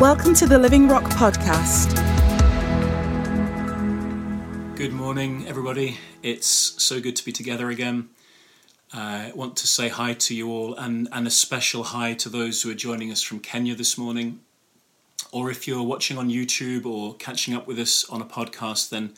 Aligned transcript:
Welcome 0.00 0.32
to 0.34 0.46
the 0.46 0.56
Living 0.56 0.86
Rock 0.86 1.02
Podcast. 1.02 1.92
Good 4.76 4.92
morning, 4.92 5.44
everybody. 5.48 5.96
It's 6.22 6.46
so 6.80 7.00
good 7.00 7.16
to 7.16 7.24
be 7.24 7.32
together 7.32 7.68
again. 7.68 8.10
I 8.92 9.32
want 9.34 9.56
to 9.56 9.66
say 9.66 9.88
hi 9.88 10.12
to 10.12 10.36
you 10.36 10.52
all 10.52 10.76
and, 10.76 11.08
and 11.10 11.26
a 11.26 11.30
special 11.30 11.82
hi 11.82 12.14
to 12.14 12.28
those 12.28 12.62
who 12.62 12.70
are 12.70 12.74
joining 12.74 13.10
us 13.10 13.22
from 13.22 13.40
Kenya 13.40 13.74
this 13.74 13.98
morning. 13.98 14.38
Or 15.32 15.50
if 15.50 15.66
you're 15.66 15.82
watching 15.82 16.16
on 16.16 16.30
YouTube 16.30 16.86
or 16.86 17.16
catching 17.16 17.54
up 17.54 17.66
with 17.66 17.80
us 17.80 18.08
on 18.08 18.22
a 18.22 18.24
podcast, 18.24 18.90
then 18.90 19.14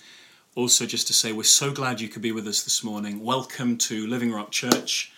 also 0.54 0.86
just 0.86 1.06
to 1.08 1.12
say 1.12 1.30
we're 1.30 1.42
so 1.42 1.72
glad 1.72 2.00
you 2.00 2.08
could 2.08 2.22
be 2.22 2.32
with 2.32 2.48
us 2.48 2.62
this 2.62 2.82
morning. 2.82 3.22
Welcome 3.22 3.76
to 3.76 4.06
Living 4.06 4.32
Rock 4.32 4.50
Church. 4.50 5.12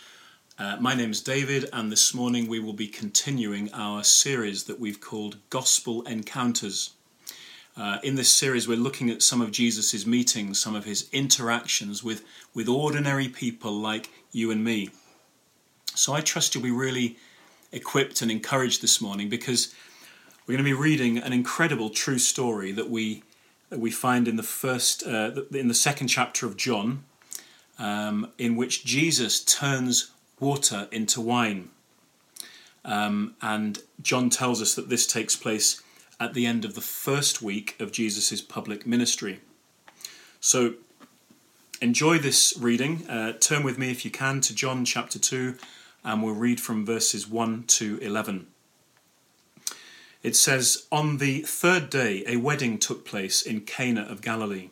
Uh, 0.63 0.77
my 0.79 0.95
name 0.95 1.11
is 1.11 1.21
David, 1.21 1.69
and 1.73 1.91
this 1.91 2.15
morning 2.15 2.47
we 2.47 2.61
will 2.61 2.73
be 2.73 2.87
continuing 2.87 3.69
our 3.73 4.05
series 4.05 4.63
that 4.63 4.79
we've 4.79 5.01
called 5.01 5.39
Gospel 5.51 6.03
Encounters. 6.03 6.91
Uh, 7.77 7.99
in 8.05 8.15
this 8.15 8.33
series, 8.33 8.69
we're 8.69 8.77
looking 8.77 9.11
at 9.11 9.23
some 9.23 9.41
of 9.41 9.51
Jesus' 9.51 10.07
meetings, 10.07 10.61
some 10.61 10.77
of 10.77 10.85
his 10.85 11.09
interactions 11.11 12.05
with, 12.05 12.25
with 12.55 12.69
ordinary 12.69 13.27
people 13.27 13.73
like 13.73 14.11
you 14.31 14.53
and 14.53 14.63
me. 14.63 14.91
So 15.97 16.13
I 16.13 16.21
trust 16.21 16.55
you'll 16.55 16.63
be 16.63 16.71
really 16.71 17.17
equipped 17.73 18.23
and 18.23 18.31
encouraged 18.31 18.83
this 18.83 19.01
morning 19.01 19.29
because 19.29 19.75
we're 20.47 20.55
going 20.55 20.65
to 20.65 20.71
be 20.71 20.81
reading 20.81 21.19
an 21.19 21.33
incredible 21.33 21.91
true 21.91 22.21
story 22.21 22.71
that 22.71 22.89
we 22.89 23.25
that 23.71 23.81
we 23.81 23.91
find 23.91 24.29
in 24.29 24.37
the 24.37 24.45
first 24.45 25.05
uh, 25.05 25.33
in 25.51 25.67
the 25.67 25.75
second 25.75 26.07
chapter 26.07 26.47
of 26.47 26.57
John, 26.57 27.03
um, 27.81 28.31
in 28.39 28.55
which 28.55 28.85
Jesus 28.85 29.43
turns 29.43 30.13
water 30.43 30.89
into 30.91 31.21
wine. 31.21 31.71
Um, 32.85 33.37
and 33.41 33.79
John 34.03 34.29
tells 34.29 34.61
us 34.61 34.75
that 34.75 34.89
this 34.89 35.07
takes 35.07 35.37
place 35.37 35.81
at 36.19 36.35
the 36.35 36.45
end 36.47 36.65
of 36.65 36.75
the 36.75 36.81
first 36.81 37.41
week 37.41 37.77
of 37.81 37.93
Jesus' 37.93 38.43
public 38.43 38.85
ministry. 38.85 39.41
So 40.41 40.75
enjoy 41.81 42.19
this 42.19 42.55
reading. 42.59 43.07
Uh, 43.09 43.35
turn 43.35 43.63
with 43.63 43.79
me, 43.79 43.91
if 43.91 44.05
you 44.05 44.11
can, 44.11 44.41
to 44.43 44.55
John 44.55 44.85
chapter 44.85 45.19
2, 45.19 45.57
and 46.05 46.23
we'll 46.23 46.35
read 46.35 46.61
from 46.61 46.85
verses 46.85 47.29
1 47.29 47.65
to 47.69 47.99
11. 47.99 48.49
It 50.25 50.35
says, 50.35 50.87
On 50.91 51.19
the 51.19 51.43
third 51.43 51.89
day, 51.89 52.25
a 52.27 52.37
wedding 52.37 52.79
took 52.79 53.05
place 53.05 53.43
in 53.43 53.61
Cana 53.61 54.03
of 54.03 54.21
Galilee. 54.21 54.71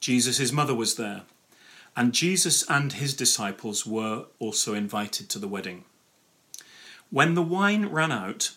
Jesus' 0.00 0.52
mother 0.52 0.74
was 0.74 0.96
there 0.96 1.22
and 1.96 2.12
Jesus 2.12 2.62
and 2.68 2.92
his 2.92 3.14
disciples 3.14 3.86
were 3.86 4.26
also 4.38 4.74
invited 4.74 5.30
to 5.30 5.38
the 5.38 5.48
wedding. 5.48 5.84
When 7.10 7.34
the 7.34 7.42
wine 7.42 7.86
ran 7.86 8.12
out, 8.12 8.52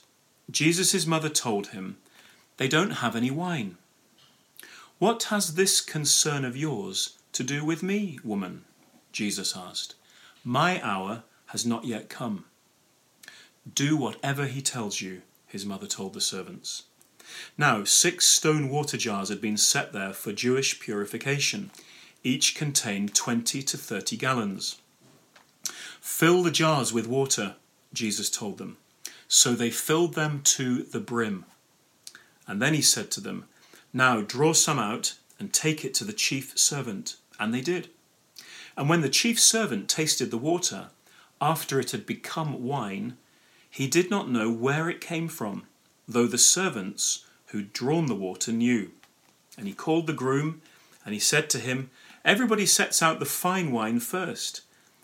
Jesus' 0.52 1.06
mother 1.06 1.30
told 1.30 1.68
him, 1.68 1.98
They 2.58 2.68
don't 2.68 2.92
have 2.92 3.16
any 3.16 3.31
wine. 3.31 3.78
What 4.98 5.23
has 5.23 5.56
this 5.56 5.80
concern 5.80 6.44
of 6.44 6.58
yours 6.58 7.18
to 7.31 7.44
do 7.44 7.64
with 7.64 7.81
me, 7.81 8.20
woman? 8.23 8.66
Jesus 9.14 9.56
asked. 9.56 9.96
My 10.44 10.81
hour 10.84 11.24
has 11.48 11.66
not 11.66 11.86
yet 11.86 12.09
come. 12.09 12.46
Do 13.74 13.96
whatever 13.96 14.46
he 14.46 14.62
tells 14.62 15.00
you, 15.00 15.22
his 15.48 15.66
mother 15.66 15.88
told 15.88 16.14
the 16.14 16.22
servants. 16.22 16.84
Now, 17.58 17.84
six 17.84 18.26
stone 18.26 18.70
water 18.70 18.98
jars 18.98 19.30
had 19.30 19.40
been 19.40 19.58
set 19.58 19.94
there 19.94 20.14
for 20.14 20.34
Jewish 20.34 20.80
purification 20.80 21.72
each 22.23 22.56
contained 22.56 23.16
20 23.16 23.62
to 23.64 23.78
30 23.78 24.17
gallons. 24.17 24.78
Fill 26.02 26.44
the 26.44 26.52
jars 26.52 26.92
with 26.92 27.08
water, 27.08 27.56
Jesus 27.94 28.30
told 28.30 28.58
them. 28.58 28.78
So 29.28 29.53
they 29.53 29.70
filled 29.70 30.16
them 30.16 30.42
to 30.44 30.84
the 30.84 31.00
brim. 31.00 31.45
And 32.47 32.62
then 32.62 32.73
he 32.73 32.81
said 32.81 33.12
to 33.12 33.22
them, 33.22 33.45
Now 33.94 34.22
draw 34.22 34.53
some 34.53 34.80
out 34.80 35.16
and 35.40 35.53
take 35.53 35.86
it 35.86 35.94
to 35.95 36.03
the 36.03 36.14
chief 36.14 36.58
servant. 36.58 37.16
And 37.40 37.53
they 37.53 37.62
did. 37.62 37.90
And 38.75 38.90
when 38.90 39.01
the 39.01 39.09
chief 39.09 39.40
servant 39.40 39.88
tasted 39.88 40.31
the 40.31 40.38
water, 40.38 40.88
after 41.41 41.80
it 41.80 41.91
had 41.91 42.06
become 42.06 42.63
wine, 42.63 43.18
he 43.69 43.88
did 43.88 44.09
not 44.09 44.30
know 44.30 44.51
where 44.51 44.90
it 44.90 45.00
came 45.00 45.28
from, 45.28 45.63
though 46.07 46.28
the 46.28 46.38
servants 46.38 47.25
who'd 47.47 47.72
drawn 47.72 48.07
the 48.07 48.16
water 48.16 48.51
knew. 48.51 48.91
And 49.57 49.68
he 49.68 49.74
called 49.74 50.07
the 50.07 50.13
groom, 50.13 50.62
and 51.06 51.13
he 51.13 51.19
said 51.19 51.50
to 51.51 51.59
him, 51.59 51.91
Everybody 52.25 52.66
sets 52.66 53.02
out 53.02 53.19
the 53.19 53.25
fine 53.25 53.72
wine 53.72 54.00
first, 54.00 54.62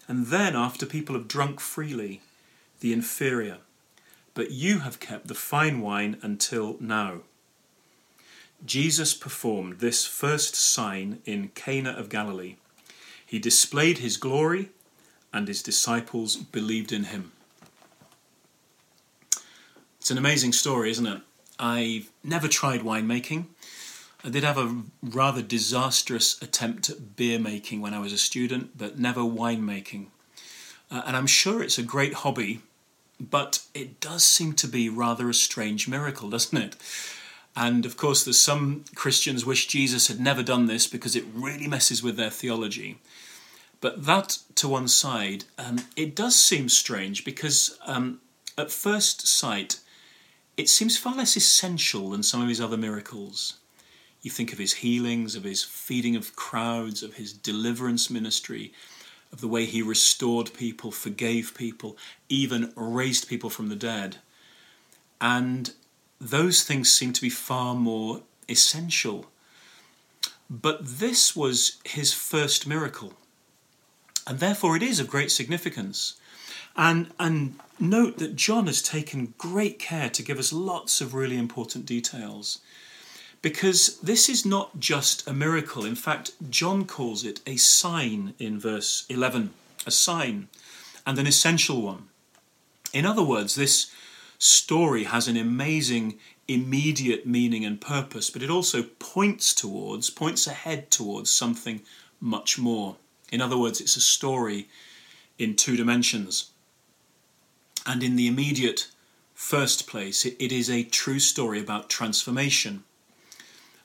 and 0.08 0.28
then, 0.28 0.56
after 0.56 0.86
people 0.86 1.16
have 1.16 1.28
drunk 1.28 1.60
freely, 1.60 2.22
the 2.82 2.94
inferior. 2.94 3.58
But 4.34 4.52
you 4.52 4.80
have 4.80 5.00
kept 5.00 5.28
the 5.28 5.34
fine 5.34 5.82
wine 5.82 6.18
until 6.22 6.78
now. 6.80 7.22
Jesus 8.66 9.14
performed 9.14 9.80
this 9.80 10.06
first 10.06 10.56
sign 10.56 11.20
in 11.26 11.50
Cana 11.50 11.92
of 11.92 12.10
Galilee. 12.10 12.56
He 13.26 13.40
displayed 13.40 14.00
his 14.00 14.18
glory, 14.18 14.70
and 15.34 15.48
his 15.48 15.64
disciples 15.64 16.36
believed 16.36 16.92
in 16.92 17.06
him. 17.06 17.32
It's 20.00 20.12
an 20.12 20.18
amazing 20.18 20.54
story, 20.54 20.92
isn't 20.92 21.08
it? 21.08 21.22
I've 21.58 22.12
never 22.24 22.48
tried 22.48 22.82
winemaking. 22.82 23.46
I 24.26 24.30
did 24.30 24.44
have 24.44 24.58
a 24.58 24.82
rather 25.04 25.44
disastrous 25.44 26.42
attempt 26.42 26.90
at 26.90 27.16
beer 27.16 27.38
making 27.38 27.80
when 27.80 27.94
I 27.94 28.00
was 28.00 28.12
a 28.12 28.18
student, 28.18 28.76
but 28.76 28.98
never 28.98 29.24
wine 29.24 29.64
making. 29.64 30.10
Uh, 30.90 31.04
and 31.06 31.16
I'm 31.16 31.28
sure 31.28 31.62
it's 31.62 31.78
a 31.78 31.84
great 31.84 32.16
hobby, 32.16 32.62
but 33.20 33.62
it 33.76 34.00
does 34.00 34.24
seem 34.24 34.54
to 34.54 34.68
be 34.68 34.90
rather 34.90 35.30
a 35.30 35.34
strange 35.34 35.88
miracle, 35.88 36.30
doesn't 36.32 36.58
it? 36.58 36.76
And 37.56 37.86
of 37.86 37.98
course, 37.98 38.24
there's 38.24 38.40
some 38.40 38.86
Christians 38.96 39.46
wish 39.46 39.68
Jesus 39.68 40.08
had 40.08 40.20
never 40.20 40.42
done 40.42 40.66
this 40.66 40.88
because 40.88 41.16
it 41.16 41.26
really 41.32 41.68
messes 41.68 42.02
with 42.02 42.18
their 42.18 42.32
theology. 42.32 42.98
But 43.80 44.06
that 44.08 44.40
to 44.56 44.68
one 44.68 44.88
side, 44.88 45.46
um, 45.60 45.86
it 45.96 46.16
does 46.16 46.36
seem 46.36 46.70
strange 46.70 47.24
because 47.26 47.78
um, 47.86 48.22
at 48.58 48.72
first 48.72 49.28
sight, 49.28 49.80
it 50.58 50.68
seems 50.68 50.98
far 50.98 51.14
less 51.14 51.38
essential 51.38 52.10
than 52.10 52.24
some 52.24 52.42
of 52.42 52.50
his 52.50 52.60
other 52.60 52.78
miracles. 52.78 53.60
You 54.26 54.32
think 54.32 54.52
of 54.52 54.58
his 54.58 54.74
healings, 54.74 55.36
of 55.36 55.44
his 55.44 55.64
feeding 55.64 56.16
of 56.16 56.36
crowds, 56.36 57.04
of 57.04 57.14
his 57.14 57.32
deliverance 57.32 58.10
ministry, 58.10 58.74
of 59.32 59.40
the 59.40 59.48
way 59.48 59.66
he 59.66 59.84
restored 59.84 60.52
people, 60.52 60.90
forgave 60.90 61.54
people, 61.56 61.96
even 62.28 62.74
raised 62.76 63.28
people 63.30 63.52
from 63.52 63.70
the 63.70 63.76
dead. 63.76 64.18
And 65.22 65.74
those 66.20 66.64
things 66.64 66.92
seem 66.92 67.14
to 67.14 67.22
be 67.22 67.30
far 67.30 67.76
more 67.76 68.24
essential. 68.50 69.28
But 70.50 70.80
this 70.84 71.36
was 71.36 71.78
his 71.84 72.12
first 72.12 72.66
miracle. 72.66 73.14
And 74.26 74.40
therefore, 74.40 74.76
it 74.76 74.82
is 74.82 75.00
of 75.00 75.08
great 75.08 75.30
significance. 75.30 76.16
And, 76.76 77.12
and 77.20 77.60
note 77.80 78.18
that 78.18 78.36
John 78.36 78.66
has 78.66 78.82
taken 78.82 79.36
great 79.38 79.78
care 79.78 80.10
to 80.10 80.24
give 80.24 80.40
us 80.40 80.52
lots 80.52 81.00
of 81.00 81.14
really 81.14 81.38
important 81.38 81.86
details. 81.86 82.58
Because 83.46 84.00
this 84.00 84.28
is 84.28 84.44
not 84.44 84.80
just 84.80 85.28
a 85.28 85.32
miracle. 85.32 85.86
In 85.86 85.94
fact, 85.94 86.32
John 86.50 86.86
calls 86.86 87.24
it 87.24 87.42
a 87.46 87.58
sign 87.58 88.34
in 88.40 88.60
verse 88.60 89.06
11, 89.08 89.54
a 89.86 89.92
sign, 89.92 90.48
and 91.06 91.20
an 91.20 91.28
essential 91.28 91.80
one. 91.84 92.08
In 92.92 93.06
other 93.06 93.22
words, 93.22 93.54
this 93.54 93.92
story 94.40 95.04
has 95.04 95.28
an 95.28 95.38
amazing 95.38 96.18
immediate 96.48 97.28
meaning 97.28 97.64
and 97.64 97.80
purpose, 97.80 98.32
but 98.32 98.42
it 98.42 98.50
also 98.50 98.82
points 98.82 99.54
towards, 99.54 100.10
points 100.10 100.48
ahead 100.48 100.90
towards 100.90 101.30
something 101.30 101.82
much 102.20 102.58
more. 102.58 102.96
In 103.32 103.42
other 103.42 103.60
words, 103.60 103.80
it's 103.80 103.96
a 103.96 104.02
story 104.02 104.70
in 105.38 105.56
two 105.56 105.78
dimensions. 105.78 106.50
And 107.86 108.02
in 108.02 108.16
the 108.16 108.26
immediate 108.26 108.88
first 109.36 109.86
place, 109.86 110.26
it, 110.26 110.52
is 110.52 110.68
a 110.68 110.82
true 110.82 111.20
story 111.20 111.60
about 111.60 111.92
transformation 111.92 112.84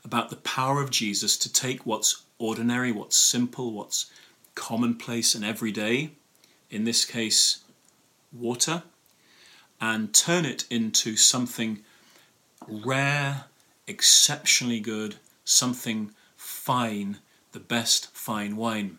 about 0.04 0.30
the 0.30 0.36
power 0.36 0.80
of 0.82 0.90
Jesus 0.90 1.36
to 1.38 1.52
take 1.52 1.86
what's 1.86 2.22
ordinary, 2.38 2.92
what's 2.92 3.16
simple, 3.16 3.72
what's 3.72 4.10
commonplace 4.54 5.34
and 5.34 5.44
everyday, 5.44 6.10
in 6.70 6.84
this 6.84 7.04
case, 7.04 7.62
water, 8.32 8.82
and 9.80 10.14
turn 10.14 10.44
it 10.44 10.64
into 10.70 11.16
something 11.16 11.80
rare, 12.68 13.44
exceptionally 13.86 14.80
good, 14.80 15.16
something 15.44 16.12
fine, 16.36 17.18
the 17.52 17.60
best 17.60 18.10
fine 18.12 18.56
wine. 18.56 18.98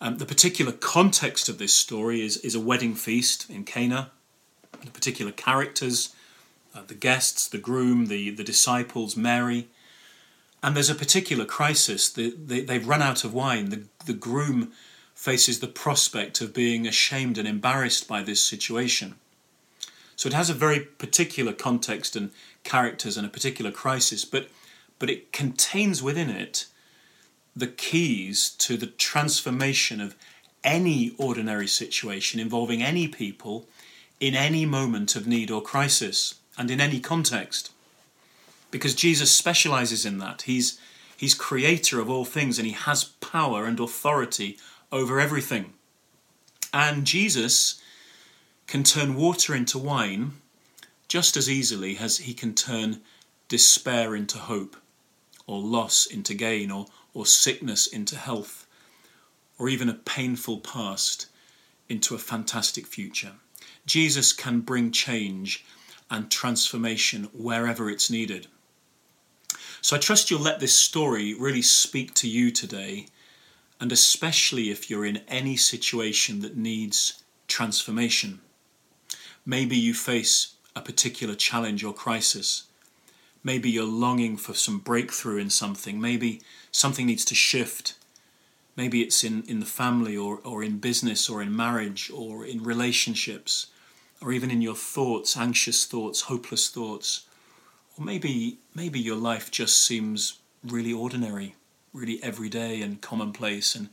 Um, 0.00 0.18
the 0.18 0.26
particular 0.26 0.72
context 0.72 1.48
of 1.48 1.58
this 1.58 1.72
story 1.72 2.20
is, 2.20 2.36
is 2.38 2.54
a 2.54 2.60
wedding 2.60 2.94
feast 2.94 3.48
in 3.48 3.64
Cana. 3.64 4.10
The 4.84 4.90
particular 4.90 5.32
characters 5.32 6.14
uh, 6.74 6.82
the 6.86 6.94
guests, 6.94 7.48
the 7.48 7.58
groom, 7.58 8.06
the, 8.06 8.30
the 8.30 8.44
disciples, 8.44 9.16
Mary. 9.16 9.68
And 10.62 10.74
there's 10.74 10.90
a 10.90 10.94
particular 10.94 11.44
crisis. 11.44 12.10
The, 12.10 12.30
they, 12.30 12.62
they've 12.62 12.86
run 12.86 13.02
out 13.02 13.24
of 13.24 13.34
wine. 13.34 13.70
The, 13.70 13.84
the 14.06 14.14
groom 14.14 14.72
faces 15.14 15.60
the 15.60 15.68
prospect 15.68 16.40
of 16.40 16.52
being 16.52 16.86
ashamed 16.86 17.38
and 17.38 17.46
embarrassed 17.46 18.08
by 18.08 18.22
this 18.22 18.40
situation. 18.40 19.14
So 20.16 20.28
it 20.28 20.32
has 20.32 20.50
a 20.50 20.54
very 20.54 20.80
particular 20.80 21.52
context 21.52 22.16
and 22.16 22.30
characters 22.62 23.16
and 23.16 23.26
a 23.26 23.30
particular 23.30 23.70
crisis, 23.70 24.24
but 24.24 24.48
but 25.00 25.10
it 25.10 25.32
contains 25.32 26.02
within 26.02 26.30
it 26.30 26.66
the 27.54 27.66
keys 27.66 28.50
to 28.50 28.76
the 28.76 28.86
transformation 28.86 30.00
of 30.00 30.14
any 30.62 31.14
ordinary 31.18 31.66
situation 31.66 32.40
involving 32.40 32.82
any 32.82 33.08
people 33.08 33.66
in 34.20 34.34
any 34.34 34.64
moment 34.64 35.16
of 35.16 35.26
need 35.26 35.50
or 35.50 35.60
crisis 35.60 36.36
and 36.56 36.70
in 36.70 36.80
any 36.80 37.00
context. 37.00 37.72
Because 38.70 38.94
Jesus 38.94 39.30
specializes 39.30 40.04
in 40.04 40.18
that. 40.18 40.42
He's, 40.42 40.78
he's 41.16 41.34
creator 41.34 42.00
of 42.00 42.10
all 42.10 42.24
things 42.24 42.58
and 42.58 42.66
he 42.66 42.74
has 42.74 43.04
power 43.04 43.64
and 43.64 43.78
authority 43.78 44.58
over 44.90 45.20
everything. 45.20 45.74
And 46.72 47.06
Jesus 47.06 47.80
can 48.66 48.82
turn 48.82 49.14
water 49.14 49.54
into 49.54 49.78
wine 49.78 50.32
just 51.08 51.36
as 51.36 51.48
easily 51.48 51.96
as 51.98 52.18
he 52.18 52.34
can 52.34 52.54
turn 52.54 53.00
despair 53.48 54.16
into 54.16 54.38
hope, 54.38 54.76
or 55.46 55.60
loss 55.60 56.06
into 56.06 56.34
gain, 56.34 56.70
or, 56.70 56.86
or 57.12 57.26
sickness 57.26 57.86
into 57.86 58.16
health, 58.16 58.66
or 59.58 59.68
even 59.68 59.88
a 59.88 59.94
painful 59.94 60.58
past 60.58 61.26
into 61.88 62.14
a 62.14 62.18
fantastic 62.18 62.86
future. 62.86 63.32
Jesus 63.86 64.32
can 64.32 64.60
bring 64.60 64.90
change 64.90 65.64
and 66.14 66.30
transformation 66.30 67.24
wherever 67.32 67.90
it's 67.90 68.08
needed. 68.08 68.46
So 69.80 69.96
I 69.96 69.98
trust 69.98 70.30
you'll 70.30 70.40
let 70.40 70.60
this 70.60 70.78
story 70.78 71.34
really 71.34 71.60
speak 71.60 72.14
to 72.14 72.28
you 72.28 72.52
today, 72.52 73.08
and 73.80 73.90
especially 73.90 74.70
if 74.70 74.88
you're 74.88 75.04
in 75.04 75.22
any 75.26 75.56
situation 75.56 76.40
that 76.40 76.56
needs 76.56 77.24
transformation. 77.48 78.40
Maybe 79.44 79.76
you 79.76 79.92
face 79.92 80.54
a 80.76 80.80
particular 80.80 81.34
challenge 81.34 81.82
or 81.82 81.92
crisis. 81.92 82.62
Maybe 83.42 83.68
you're 83.68 83.84
longing 83.84 84.36
for 84.36 84.54
some 84.54 84.78
breakthrough 84.78 85.38
in 85.38 85.50
something. 85.50 86.00
Maybe 86.00 86.42
something 86.70 87.06
needs 87.06 87.24
to 87.26 87.34
shift. 87.34 87.94
Maybe 88.76 89.02
it's 89.02 89.24
in, 89.24 89.42
in 89.48 89.58
the 89.58 89.66
family 89.66 90.16
or, 90.16 90.38
or 90.44 90.62
in 90.62 90.78
business 90.78 91.28
or 91.28 91.42
in 91.42 91.54
marriage 91.54 92.08
or 92.14 92.46
in 92.46 92.62
relationships 92.62 93.66
or 94.20 94.32
even 94.32 94.50
in 94.50 94.62
your 94.62 94.74
thoughts, 94.74 95.36
anxious 95.36 95.84
thoughts, 95.84 96.22
hopeless 96.22 96.68
thoughts. 96.68 97.26
Or 97.98 98.04
maybe 98.04 98.58
maybe 98.74 99.00
your 99.00 99.16
life 99.16 99.50
just 99.50 99.82
seems 99.82 100.38
really 100.64 100.92
ordinary, 100.92 101.54
really 101.92 102.22
everyday 102.22 102.82
and 102.82 103.00
commonplace 103.00 103.74
and 103.74 103.88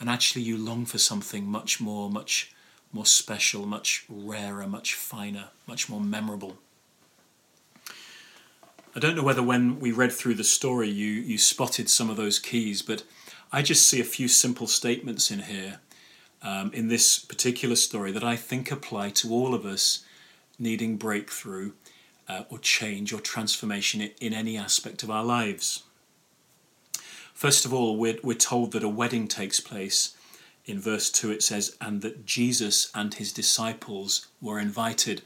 and 0.00 0.08
actually 0.08 0.42
you 0.42 0.56
long 0.56 0.86
for 0.86 0.98
something 0.98 1.46
much 1.46 1.80
more, 1.80 2.08
much 2.08 2.52
more 2.92 3.06
special, 3.06 3.66
much 3.66 4.04
rarer, 4.08 4.66
much 4.66 4.94
finer, 4.94 5.48
much 5.66 5.88
more 5.88 6.00
memorable. 6.00 6.58
I 8.94 9.00
don't 9.00 9.16
know 9.16 9.22
whether 9.22 9.42
when 9.42 9.80
we 9.80 9.92
read 9.92 10.12
through 10.12 10.34
the 10.34 10.44
story 10.44 10.88
you, 10.88 11.06
you 11.06 11.38
spotted 11.38 11.90
some 11.90 12.08
of 12.08 12.16
those 12.16 12.38
keys, 12.38 12.80
but 12.82 13.02
I 13.52 13.62
just 13.62 13.86
see 13.86 14.00
a 14.00 14.04
few 14.04 14.28
simple 14.28 14.66
statements 14.66 15.30
in 15.30 15.40
here, 15.40 15.80
um, 16.42 16.70
in 16.72 16.88
this 16.88 17.18
particular 17.18 17.76
story, 17.76 18.12
that 18.12 18.24
I 18.24 18.36
think 18.36 18.70
apply 18.70 19.10
to 19.10 19.32
all 19.32 19.54
of 19.54 19.64
us 19.64 20.04
needing 20.58 20.96
breakthrough 20.96 21.72
uh, 22.28 22.42
or 22.50 22.58
change 22.58 23.12
or 23.12 23.20
transformation 23.20 24.10
in, 24.20 24.34
any 24.34 24.56
aspect 24.56 25.02
of 25.02 25.10
our 25.10 25.24
lives. 25.24 25.84
First 27.32 27.64
of 27.64 27.72
all, 27.72 27.96
we're, 27.96 28.18
we're 28.22 28.34
told 28.34 28.72
that 28.72 28.82
a 28.82 28.88
wedding 28.88 29.28
takes 29.28 29.60
place 29.60 30.16
in 30.66 30.80
verse 30.80 31.10
2 31.10 31.30
it 31.30 31.42
says, 31.42 31.76
and 31.80 32.02
that 32.02 32.26
Jesus 32.26 32.90
and 32.94 33.14
his 33.14 33.32
disciples 33.32 34.26
were 34.40 34.58
invited. 34.58 35.22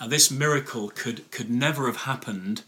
Now, 0.00 0.08
this 0.08 0.30
miracle 0.30 0.88
could, 0.88 1.30
could 1.30 1.50
never 1.50 1.86
have 1.86 1.98
happened 2.02 2.62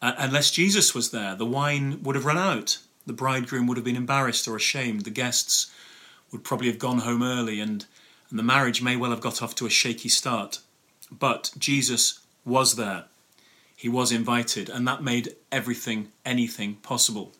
uh, 0.00 0.12
unless 0.16 0.50
Jesus 0.50 0.94
was 0.94 1.10
there. 1.10 1.34
The 1.34 1.46
wine 1.46 2.02
would 2.02 2.14
have 2.14 2.24
run 2.24 2.38
out. 2.38 2.78
The 3.04 3.12
bridegroom 3.12 3.66
would 3.66 3.76
have 3.76 3.84
been 3.84 3.96
embarrassed 3.96 4.46
or 4.46 4.54
ashamed. 4.54 5.02
The 5.02 5.10
guests 5.10 5.72
would 6.32 6.44
probably 6.44 6.68
have 6.68 6.78
gone 6.78 6.98
home 6.98 7.22
early, 7.22 7.60
and, 7.60 7.84
and 8.30 8.38
the 8.38 8.42
marriage 8.42 8.82
may 8.82 8.96
well 8.96 9.10
have 9.10 9.20
got 9.20 9.42
off 9.42 9.54
to 9.56 9.66
a 9.66 9.70
shaky 9.70 10.08
start. 10.08 10.60
But 11.10 11.52
Jesus 11.58 12.20
was 12.44 12.76
there. 12.76 13.04
He 13.76 13.88
was 13.88 14.12
invited, 14.12 14.68
and 14.68 14.86
that 14.88 15.02
made 15.02 15.36
everything, 15.50 16.08
anything 16.24 16.76
possible. 16.76 17.32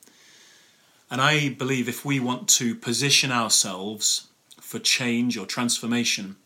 And 1.10 1.20
I 1.20 1.50
believe 1.50 1.88
if 1.88 2.04
we 2.04 2.20
want 2.20 2.48
to 2.50 2.74
position 2.74 3.30
ourselves 3.30 4.28
for 4.60 4.78
change 4.78 5.36
or 5.36 5.46
transformation, 5.46 6.36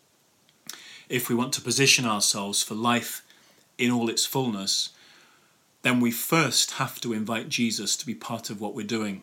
if 1.08 1.28
we 1.28 1.34
want 1.34 1.52
to 1.54 1.60
position 1.60 2.04
ourselves 2.04 2.62
for 2.62 2.74
life 2.74 3.22
in 3.78 3.90
all 3.90 4.08
its 4.08 4.26
fullness, 4.26 4.90
then 5.82 6.00
we 6.00 6.10
first 6.10 6.72
have 6.72 7.00
to 7.00 7.12
invite 7.12 7.48
Jesus 7.48 7.96
to 7.96 8.06
be 8.06 8.14
part 8.14 8.50
of 8.50 8.60
what 8.60 8.74
we're 8.74 8.86
doing. 8.86 9.22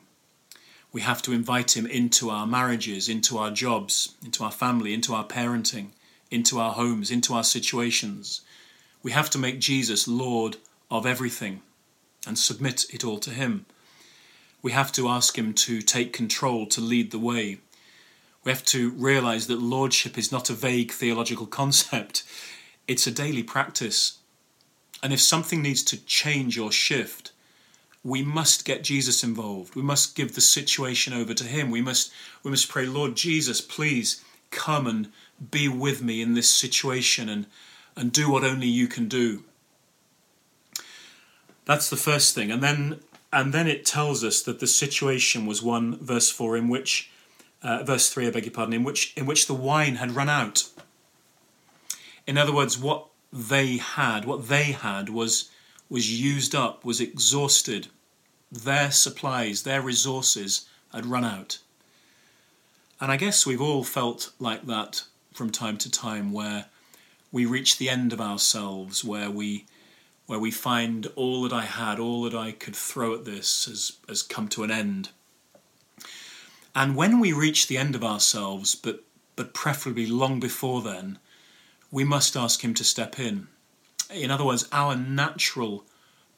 We 0.94 1.01
have 1.01 1.22
to 1.24 1.34
invite 1.34 1.75
him 1.75 1.86
into 1.86 2.30
our 2.30 2.48
marriages, 2.48 3.10
into 3.10 3.38
our 3.38 3.51
jobs, 3.51 4.16
into 4.24 4.45
our 4.45 4.51
family, 4.51 4.94
into 4.94 5.13
our 5.13 5.25
parenting, 5.25 5.88
into 6.31 6.60
our 6.60 6.72
homes, 6.72 7.12
into 7.12 7.34
our 7.34 7.44
situations. 7.44 8.42
We 9.01 9.12
have 9.12 9.30
to 9.31 9.38
make 9.38 9.60
Jesus 9.60 10.07
Lord 10.07 10.56
of 10.90 11.06
everything 11.06 11.62
and 12.25 12.40
submit 12.40 12.86
it 12.94 13.04
all 13.04 13.19
to 13.19 13.31
him 13.31 13.66
we 14.63 14.72
have 14.72 14.94
to 14.94 15.10
ask 15.10 15.38
Him 15.38 15.54
to 15.54 15.81
take 15.81 16.13
control, 16.13 16.66
to 16.68 16.81
lead 16.81 17.12
the 17.12 17.19
way. 17.19 17.60
We 18.44 18.51
have 18.51 18.63
to 18.66 18.92
realize 18.92 19.48
that 19.48 19.62
lordship 19.62 20.18
is 20.18 20.31
not 20.31 20.50
a 20.50 20.54
vague 20.54 20.92
theological 20.92 21.46
concept, 21.62 22.24
it's 22.88 23.06
a 23.06 23.12
daily 23.12 23.44
practice. 23.44 24.18
And 25.04 25.12
if 25.12 25.19
something 25.19 25.62
needs 25.62 25.84
to 25.84 25.98
change 26.06 26.57
or 26.57 26.72
shift, 26.72 27.32
we 28.03 28.21
must 28.21 28.65
get 28.65 28.83
Jesus 28.83 29.23
involved. 29.23 29.75
We 29.75 29.81
must 29.81 30.15
give 30.15 30.35
the 30.35 30.41
situation 30.41 31.13
over 31.13 31.33
to 31.33 31.45
him. 31.45 31.71
We 31.71 31.81
must 31.81 32.11
we 32.44 32.51
must 32.51 32.69
pray, 32.69 32.85
Lord 32.85 33.15
Jesus, 33.15 33.61
please 33.61 34.23
come 34.51 34.88
and 34.88 35.11
be 35.51 35.67
with 35.67 36.01
me 36.01 36.21
in 36.21 36.33
this 36.33 36.50
situation 36.50 37.29
and 37.29 37.45
and 37.95 38.11
do 38.11 38.29
what 38.29 38.44
only 38.44 38.67
you 38.67 38.88
can 38.88 39.07
do. 39.07 39.44
That's 41.65 41.89
the 41.89 41.95
first 41.95 42.35
thing. 42.35 42.51
And 42.51 42.61
then 42.61 43.00
and 43.31 43.53
then 43.53 43.67
it 43.67 43.85
tells 43.85 44.23
us 44.23 44.41
that 44.44 44.59
the 44.59 44.67
situation 44.67 45.45
was 45.45 45.63
one, 45.63 45.97
verse 45.97 46.29
four, 46.29 46.55
in 46.55 46.69
which, 46.69 47.09
uh, 47.63 47.83
verse 47.83 48.09
three, 48.09 48.27
I 48.27 48.31
beg 48.31 48.45
your 48.45 48.53
pardon, 48.53 48.73
in 48.73 48.83
which 48.83 49.13
in 49.15 49.25
which 49.25 49.47
the 49.47 49.53
wine 49.53 49.95
had 49.95 50.11
run 50.11 50.29
out. 50.29 50.69
In 52.27 52.38
other 52.38 52.53
words, 52.53 52.77
what 52.77 53.07
they 53.31 53.77
had, 53.77 54.25
what 54.25 54.50
they 54.50 54.74
had 54.74 55.10
was 55.10 55.50
was 55.90 56.20
used 56.20 56.56
up, 56.56 56.84
was 56.84 57.00
exhausted. 57.00 57.88
Their 58.52 58.92
supplies, 58.92 59.63
their 59.63 59.82
resources 59.82 60.68
had 60.94 61.06
run 61.06 61.25
out. 61.25 61.60
And 63.00 63.12
I 63.12 63.18
guess 63.18 63.46
we've 63.46 63.62
all 63.62 63.84
felt 63.84 64.32
like 64.40 64.66
that 64.68 65.04
from 65.34 65.50
time 65.50 65.78
to 65.78 65.92
time, 65.92 66.32
where 66.32 66.66
we 67.32 67.46
reach 67.46 67.78
the 67.78 67.90
end 67.90 68.13
of 68.13 68.22
ourselves, 68.22 69.04
where 69.04 69.32
we 69.32 69.66
where 70.25 70.40
we 70.40 70.52
find 70.52 71.08
all 71.16 71.44
that 71.44 71.54
I 71.54 71.63
had, 71.63 72.00
all 72.00 72.24
that 72.24 72.34
I 72.34 72.52
could 72.54 72.75
throw 72.75 73.13
at 73.13 73.25
this 73.25 73.66
has, 73.66 73.98
has 74.08 74.24
come 74.24 74.48
to 74.50 74.63
an 74.63 74.72
end. 74.72 75.10
And 76.74 76.96
when 76.96 77.20
we 77.20 77.34
reach 77.34 77.68
the 77.68 77.78
end 77.78 77.94
of 77.94 78.04
ourselves, 78.04 78.74
but, 78.74 79.04
but 79.36 79.54
preferably 79.54 80.08
long 80.08 80.40
before 80.40 80.82
then, 80.82 81.20
we 81.92 82.04
must 82.04 82.36
ask 82.36 82.63
Him 82.63 82.74
to 82.75 82.84
step 82.84 83.20
in. 83.20 83.48
In 84.10 84.31
other 84.31 84.45
words, 84.45 84.67
our 84.72 84.95
natural 84.95 85.86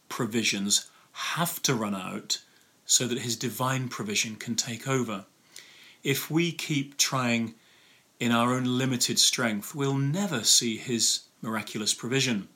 provisions 0.09 0.89
have 1.11 1.61
to 1.63 1.73
run 1.73 1.95
out 1.95 2.41
so 2.85 3.07
that 3.07 3.19
His 3.19 3.35
divine 3.35 3.89
provision 3.89 4.35
can 4.35 4.55
take 4.55 4.87
over. 4.87 5.25
If 6.03 6.29
we 6.29 6.51
keep 6.51 6.97
trying 6.97 7.55
in 8.19 8.31
our 8.31 8.53
own 8.53 8.65
limited 8.65 9.19
strength, 9.19 9.73
we'll 9.73 9.95
never 9.95 10.43
see 10.43 10.77
His 10.77 11.21
miraculous 11.41 11.93
provision 11.93 12.47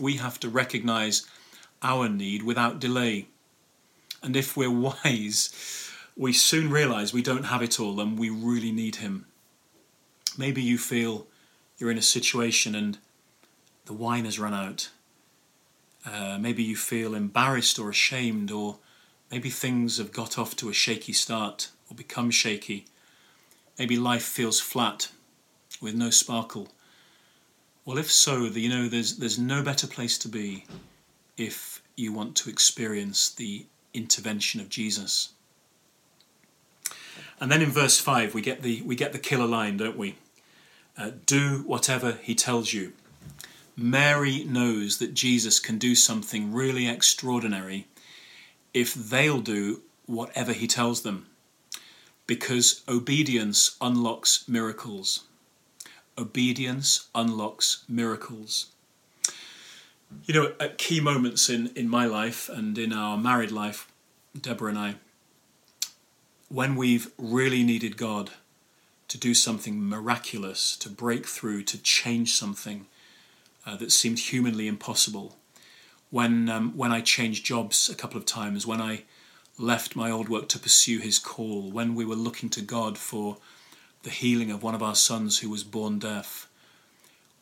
we 0.00 0.14
have 0.16 0.40
to 0.40 0.48
recognize 0.48 1.26
our 1.82 2.08
need 2.08 2.42
without 2.42 2.80
delay. 2.80 3.26
And 4.22 4.36
if 4.36 4.56
we're 4.56 4.70
wise, 5.04 5.90
we 6.16 6.32
soon 6.32 6.70
realize 6.70 7.12
we 7.12 7.22
don't 7.22 7.44
have 7.44 7.62
it 7.62 7.78
all 7.78 8.00
and 8.00 8.18
we 8.18 8.30
really 8.30 8.72
need 8.72 8.96
Him. 8.96 9.26
Maybe 10.36 10.62
you 10.62 10.78
feel 10.78 11.26
you're 11.78 11.90
in 11.90 11.98
a 11.98 12.02
situation 12.02 12.74
and 12.74 12.98
the 13.90 13.96
wine 13.96 14.24
has 14.24 14.38
run 14.38 14.54
out. 14.54 14.88
Uh, 16.06 16.38
maybe 16.38 16.62
you 16.62 16.76
feel 16.76 17.12
embarrassed 17.12 17.76
or 17.76 17.90
ashamed, 17.90 18.52
or 18.52 18.76
maybe 19.32 19.50
things 19.50 19.98
have 19.98 20.12
got 20.12 20.38
off 20.38 20.54
to 20.54 20.68
a 20.68 20.72
shaky 20.72 21.12
start 21.12 21.70
or 21.90 21.96
become 21.96 22.30
shaky. 22.30 22.84
Maybe 23.80 23.96
life 23.96 24.22
feels 24.22 24.60
flat 24.60 25.10
with 25.80 25.96
no 25.96 26.10
sparkle. 26.10 26.68
Well, 27.84 27.98
if 27.98 28.12
so, 28.12 28.44
you 28.44 28.68
know, 28.68 28.88
there's 28.88 29.16
there's 29.16 29.40
no 29.40 29.60
better 29.60 29.88
place 29.88 30.16
to 30.18 30.28
be 30.28 30.66
if 31.36 31.82
you 31.96 32.12
want 32.12 32.36
to 32.36 32.48
experience 32.48 33.28
the 33.28 33.66
intervention 33.92 34.60
of 34.60 34.68
Jesus. 34.68 35.30
And 37.40 37.50
then 37.50 37.60
in 37.60 37.72
verse 37.72 37.98
five, 37.98 38.34
we 38.34 38.40
get 38.40 38.62
the 38.62 38.82
we 38.82 38.94
get 38.94 39.12
the 39.12 39.18
killer 39.18 39.48
line, 39.48 39.78
don't 39.78 39.98
we? 39.98 40.14
Uh, 40.96 41.10
do 41.26 41.64
whatever 41.66 42.18
he 42.22 42.36
tells 42.36 42.72
you. 42.72 42.92
Mary 43.80 44.44
knows 44.44 44.98
that 44.98 45.14
Jesus 45.14 45.58
can 45.58 45.78
do 45.78 45.94
something 45.94 46.52
really 46.52 46.86
extraordinary 46.86 47.86
if 48.74 48.92
they'll 48.92 49.40
do 49.40 49.80
whatever 50.04 50.52
he 50.52 50.66
tells 50.66 51.00
them. 51.02 51.26
Because 52.26 52.82
obedience 52.86 53.76
unlocks 53.80 54.46
miracles. 54.46 55.24
Obedience 56.18 57.08
unlocks 57.14 57.84
miracles. 57.88 58.66
You 60.26 60.34
know, 60.34 60.52
at 60.60 60.76
key 60.76 61.00
moments 61.00 61.48
in, 61.48 61.68
in 61.74 61.88
my 61.88 62.04
life 62.04 62.50
and 62.50 62.76
in 62.76 62.92
our 62.92 63.16
married 63.16 63.50
life, 63.50 63.90
Deborah 64.38 64.70
and 64.70 64.78
I, 64.78 64.94
when 66.48 66.76
we've 66.76 67.10
really 67.16 67.62
needed 67.62 67.96
God 67.96 68.30
to 69.08 69.16
do 69.16 69.32
something 69.32 69.82
miraculous, 69.82 70.76
to 70.76 70.90
break 70.90 71.26
through, 71.26 71.62
to 71.64 71.78
change 71.78 72.32
something 72.32 72.86
uh, 73.66 73.76
that 73.76 73.92
seemed 73.92 74.18
humanly 74.18 74.66
impossible, 74.66 75.36
when 76.10 76.48
um, 76.48 76.76
when 76.76 76.92
I 76.92 77.00
changed 77.00 77.44
jobs 77.44 77.88
a 77.88 77.94
couple 77.94 78.18
of 78.18 78.24
times, 78.24 78.66
when 78.66 78.80
I 78.80 79.04
left 79.58 79.94
my 79.94 80.10
old 80.10 80.28
work 80.28 80.48
to 80.48 80.58
pursue 80.58 80.98
His 80.98 81.18
call, 81.18 81.70
when 81.70 81.94
we 81.94 82.04
were 82.04 82.14
looking 82.14 82.48
to 82.50 82.62
God 82.62 82.96
for 82.98 83.36
the 84.02 84.10
healing 84.10 84.50
of 84.50 84.62
one 84.62 84.74
of 84.74 84.82
our 84.82 84.94
sons 84.94 85.38
who 85.38 85.50
was 85.50 85.62
born 85.62 85.98
deaf, 85.98 86.48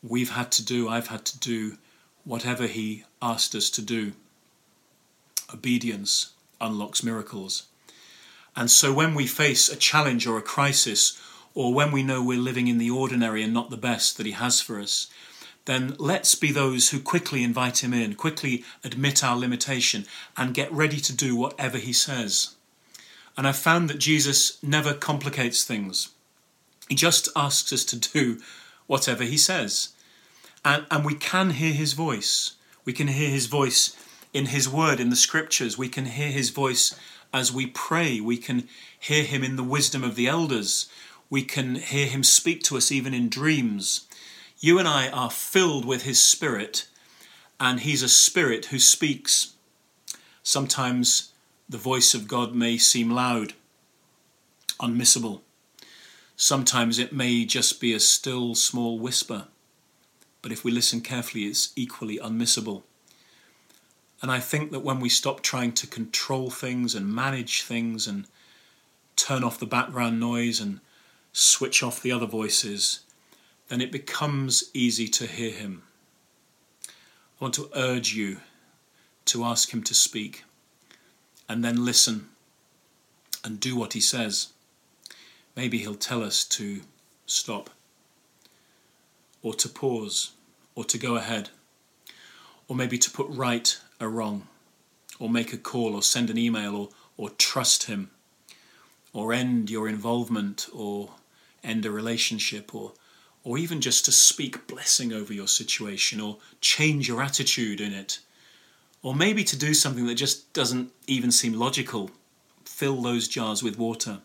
we've 0.03 0.31
had 0.31 0.51
to 0.51 0.65
do, 0.65 0.89
I've 0.89 1.07
had 1.07 1.25
to 1.25 1.39
do 1.39 1.77
whatever 2.25 2.67
He 2.67 3.05
asked 3.21 3.55
us 3.55 3.69
to 3.71 3.81
do. 3.81 4.11
Obedience 5.53 6.33
unlocks 6.59 7.03
miracles. 7.03 7.63
And 8.55 8.69
so 8.69 8.93
when 8.93 9.15
we 9.15 9.25
face 9.25 9.69
a 9.69 9.77
challenge 9.77 10.27
or 10.27 10.37
a 10.37 10.41
crisis, 10.41 11.19
or 11.55 11.73
when 11.73 11.91
we 11.91 12.03
know 12.03 12.21
we're 12.21 12.37
living 12.37 12.67
in 12.67 12.77
the 12.77 12.91
ordinary 12.91 13.41
and 13.41 13.53
not 13.53 13.69
the 13.69 13.77
best 13.77 14.17
that 14.17 14.25
He 14.25 14.33
has 14.33 14.59
for 14.59 14.79
us, 14.79 15.07
then 15.69 15.95
let's 15.99 16.33
be 16.33 16.51
those 16.51 16.89
who 16.89 16.99
quickly 16.99 17.43
invite 17.43 17.83
him 17.83 17.93
in, 17.93 18.15
quickly 18.15 18.63
admit 18.83 19.23
our 19.23 19.37
limitation, 19.37 20.05
and 20.35 20.55
get 20.55 20.71
ready 20.71 20.99
to 20.99 21.15
do 21.15 21.35
whatever 21.35 21.77
he 21.77 21.93
says. 21.93 22.55
And 23.37 23.47
I've 23.47 23.55
found 23.55 23.87
that 23.89 23.99
Jesus 23.99 24.61
never 24.63 24.95
complicates 24.95 25.63
things. 25.63 26.09
He 26.89 26.95
just 26.95 27.29
asks 27.35 27.71
us 27.71 27.85
to 27.85 27.99
do 27.99 28.39
whatever 28.87 29.23
he 29.23 29.37
says. 29.37 29.89
And, 30.65 30.87
and 30.89 31.05
we 31.05 31.13
can 31.13 31.51
hear 31.51 31.73
his 31.73 31.93
voice. 31.93 32.53
We 32.83 32.91
can 32.91 33.07
hear 33.07 33.29
his 33.29 33.45
voice 33.45 33.95
in 34.33 34.47
his 34.47 34.67
word, 34.67 34.99
in 34.99 35.11
the 35.11 35.15
scriptures. 35.15 35.77
We 35.77 35.87
can 35.87 36.05
hear 36.05 36.31
his 36.31 36.49
voice 36.49 36.99
as 37.31 37.53
we 37.53 37.67
pray. 37.67 38.19
We 38.19 38.37
can 38.37 38.67
hear 38.99 39.23
him 39.23 39.43
in 39.43 39.55
the 39.55 39.63
wisdom 39.63 40.03
of 40.03 40.15
the 40.15 40.27
elders. 40.27 40.89
We 41.29 41.43
can 41.43 41.75
hear 41.75 42.07
him 42.07 42.23
speak 42.23 42.63
to 42.63 42.77
us 42.77 42.91
even 42.91 43.13
in 43.13 43.29
dreams. 43.29 44.08
You 44.61 44.77
and 44.77 44.89
I 44.89 45.07
are 45.09 45.31
filled 45.31 45.85
with 45.85 46.03
His 46.03 46.21
Spirit, 46.21 46.87
and 47.61 47.79
He's 47.79 48.03
a 48.03 48.09
Spirit 48.09 48.65
who 48.65 48.79
speaks. 48.79 49.53
Sometimes 50.43 51.31
the 51.69 51.77
voice 51.77 52.13
of 52.13 52.27
God 52.27 52.53
may 52.53 52.77
seem 52.77 53.09
loud, 53.09 53.53
unmissable. 54.81 55.41
Sometimes 56.35 56.99
it 56.99 57.13
may 57.13 57.45
just 57.45 57.79
be 57.79 57.93
a 57.93 58.01
still 58.01 58.53
small 58.53 58.99
whisper, 58.99 59.47
but 60.41 60.51
if 60.51 60.65
we 60.65 60.71
listen 60.71 60.99
carefully, 60.99 61.45
it's 61.45 61.71
equally 61.77 62.17
unmissable. 62.17 62.83
And 64.21 64.29
I 64.29 64.41
think 64.41 64.71
that 64.71 64.81
when 64.81 64.99
we 64.99 65.07
stop 65.07 65.39
trying 65.39 65.71
to 65.73 65.87
control 65.87 66.49
things 66.49 66.95
and 66.95 67.15
manage 67.15 67.61
things 67.61 68.07
and 68.07 68.25
turn 69.15 69.45
off 69.45 69.57
the 69.57 69.65
background 69.65 70.19
noise 70.19 70.59
and 70.59 70.81
switch 71.31 71.81
off 71.81 72.01
the 72.01 72.11
other 72.11 72.25
voices, 72.25 73.01
then 73.69 73.81
it 73.81 73.91
becomes 73.91 74.69
easy 74.73 75.07
to 75.07 75.25
hear 75.25 75.51
him. 75.51 75.83
I 76.87 77.45
want 77.45 77.53
to 77.55 77.69
urge 77.75 78.13
you 78.13 78.37
to 79.25 79.45
ask 79.45 79.71
him 79.71 79.83
to 79.83 79.93
speak 79.93 80.43
and 81.47 81.63
then 81.63 81.85
listen 81.85 82.29
and 83.43 83.59
do 83.59 83.75
what 83.75 83.93
he 83.93 84.01
says. 84.01 84.49
Maybe 85.55 85.77
he'll 85.77 85.95
tell 85.95 86.23
us 86.23 86.43
to 86.45 86.81
stop 87.25 87.69
or 89.41 89.53
to 89.53 89.69
pause 89.69 90.31
or 90.75 90.83
to 90.85 90.97
go 90.97 91.15
ahead 91.15 91.49
or 92.67 92.75
maybe 92.75 92.97
to 92.97 93.11
put 93.11 93.27
right 93.29 93.79
a 93.99 94.07
wrong 94.07 94.47
or 95.19 95.29
make 95.29 95.53
a 95.53 95.57
call 95.57 95.95
or 95.95 96.01
send 96.01 96.29
an 96.29 96.37
email 96.37 96.75
or, 96.75 96.89
or 97.17 97.29
trust 97.31 97.83
him 97.83 98.09
or 99.13 99.31
end 99.31 99.69
your 99.69 99.87
involvement 99.87 100.67
or 100.73 101.11
end 101.63 101.85
a 101.85 101.91
relationship 101.91 102.73
or 102.73 102.93
or 103.43 103.57
even 103.57 103.81
just 103.81 104.05
to 104.05 104.11
speak 104.11 104.67
blessing 104.67 105.13
over 105.13 105.33
your 105.33 105.47
situation 105.47 106.19
or 106.19 106.37
change 106.61 107.07
your 107.07 107.21
attitude 107.21 107.79
in 107.79 107.93
it. 107.93 108.19
Or 109.01 109.15
maybe 109.15 109.43
to 109.45 109.57
do 109.57 109.73
something 109.73 110.05
that 110.07 110.15
just 110.15 110.51
doesn't 110.53 110.91
even 111.07 111.31
seem 111.31 111.53
logical 111.53 112.11
fill 112.65 113.01
those 113.01 113.27
jars 113.27 113.63
with 113.63 113.77
water. 113.77 114.19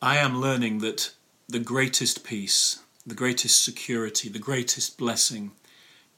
I 0.00 0.16
am 0.18 0.40
learning 0.40 0.78
that 0.78 1.12
the 1.48 1.58
greatest 1.58 2.24
peace, 2.24 2.80
the 3.06 3.14
greatest 3.14 3.64
security, 3.64 4.28
the 4.28 4.38
greatest 4.38 4.96
blessing 4.96 5.52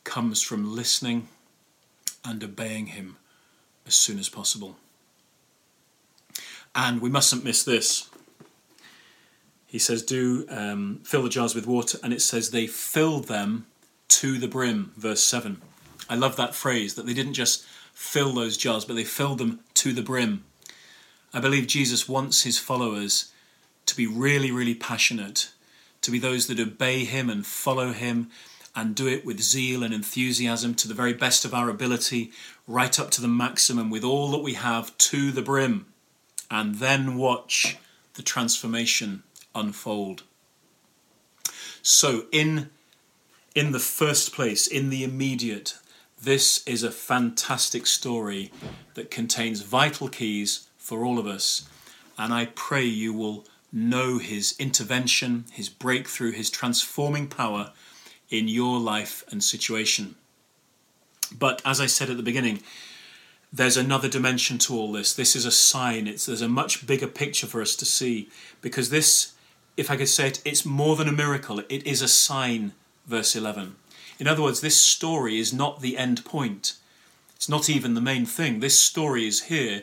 comes 0.05 0.43
from 0.43 0.75
listening 0.75 1.29
and 2.25 2.43
obeying 2.43 2.87
Him 2.87 3.17
as 3.87 3.95
soon 3.95 4.19
as 4.19 4.29
possible. 4.29 4.77
And 6.75 7.01
we 7.01 7.11
mustn't 7.11 7.45
miss 7.45 7.65
this 7.65 8.10
he 9.71 9.79
says, 9.79 10.03
Do 10.03 10.47
um, 10.49 11.01
fill 11.05 11.23
the 11.23 11.29
jars 11.29 11.55
with 11.55 11.65
water, 11.65 11.97
and 12.03 12.13
it 12.13 12.21
says 12.21 12.51
they 12.51 12.67
filled 12.67 13.29
them 13.29 13.67
to 14.09 14.37
the 14.37 14.49
brim, 14.49 14.91
verse 14.97 15.21
7. 15.21 15.63
I 16.09 16.17
love 16.17 16.35
that 16.35 16.57
phrase 16.57 16.97
that 16.97 17.07
they 17.07 17.15
didn't 17.15 17.35
just 17.35 17.65
fill 17.95 18.33
those 18.33 18.57
jars, 18.57 18.85
but 18.85 18.97
they 18.97 19.05
filled 19.05 19.39
them 19.39 19.61
to 19.75 19.93
the 19.93 20.03
brim. 20.03 20.45
I 21.33 21.39
believe 21.39 21.69
Jesus 21.69 22.09
wants 22.09 22.43
his 22.43 22.59
followers 22.59 23.31
to 23.87 23.97
be 23.97 24.09
really, 24.09 24.51
really 24.51 24.75
passionate, 24.75 25.53
to 26.03 26.11
be 26.11 26.19
those 26.19 26.49
that 26.49 26.59
obey 26.59 27.05
him 27.05 27.31
and 27.31 27.47
follow 27.47 27.93
him 27.93 28.29
and 28.75 28.97
do 28.97 29.07
it 29.07 29.25
with 29.25 29.41
zeal 29.41 29.85
and 29.85 29.95
enthusiasm 29.95 30.75
to 30.75 30.89
the 30.89 30.95
very 30.95 31.13
best 31.13 31.45
of 31.45 31.55
our 31.55 31.71
ability, 31.71 32.33
right 32.67 32.99
up 32.99 33.13
to 33.13 33.21
the 33.21 33.29
maximum 33.29 33.89
with 33.89 34.03
all 34.03 34.33
that 34.33 34.43
we 34.43 34.55
have 34.55 34.99
to 34.99 35.31
the 35.31 35.43
brim, 35.43 35.87
and 36.51 36.77
then 36.77 37.17
watch 37.17 37.77
the 38.15 38.23
transformation 38.23 39.23
unfold. 39.55 40.23
So, 41.83 42.25
in, 42.31 42.71
in 43.55 43.73
the 43.73 43.79
first 43.79 44.33
place, 44.33 44.67
in 44.67 44.91
the 44.91 45.03
immediate, 45.03 45.79
this 46.23 46.63
is 46.67 46.83
a 46.83 46.91
fantastic 46.91 47.87
story 47.87 48.53
that 48.95 49.11
contains 49.11 49.63
vital 49.63 50.09
keys 50.09 50.69
for 50.77 51.05
all 51.05 51.19
of 51.19 51.27
us. 51.27 51.69
And 52.19 52.35
I 52.35 52.47
pray 52.55 52.85
you 52.85 53.15
will 53.15 53.47
know 53.73 54.19
his 54.19 54.55
intervention, 54.59 55.47
his 55.53 55.69
breakthrough, 55.69 56.33
his 56.33 56.51
transforming 56.51 57.29
power 57.29 57.73
in 58.29 58.49
your 58.49 58.79
life 58.79 59.25
and 59.31 59.43
situation. 59.43 60.17
But 61.37 61.63
as 61.65 61.81
I 61.81 61.87
said 61.87 62.11
at 62.11 62.17
the 62.17 62.23
beginning, 62.23 62.63
there's 63.53 63.77
another 63.77 64.09
dimension 64.09 64.59
to 64.59 64.75
all 64.75 64.93
this. 64.93 65.15
This 65.15 65.35
is 65.35 65.45
a 65.45 65.51
sign. 65.51 66.07
It's 66.07 66.27
there's 66.27 66.43
a 66.43 66.49
much 66.49 66.87
bigger 66.87 67.07
picture 67.07 67.47
for 67.47 67.61
us 67.61 67.75
to 67.77 67.85
see 67.85 68.29
because 68.61 68.91
this 68.91 69.33
if 69.81 69.91
I 69.91 69.97
could 69.97 70.11
say 70.11 70.29
it, 70.29 70.43
it's 70.45 70.67
more 70.67 70.95
than 70.95 71.09
a 71.09 71.13
miracle, 71.13 71.61
it 71.71 71.87
is 71.87 72.03
a 72.03 72.09
sign, 72.09 72.73
verse 73.07 73.35
11. 73.35 73.77
In 74.19 74.27
other 74.27 74.43
words, 74.43 74.61
this 74.61 74.79
story 74.79 75.39
is 75.39 75.55
not 75.55 75.81
the 75.81 75.97
end 75.97 76.23
point. 76.23 76.75
It's 77.35 77.49
not 77.49 77.71
even 77.71 77.95
the 77.95 78.03
main 78.03 78.27
thing. 78.27 78.61
This 78.61 78.79
story 78.79 79.27
is 79.27 79.45
here 79.45 79.83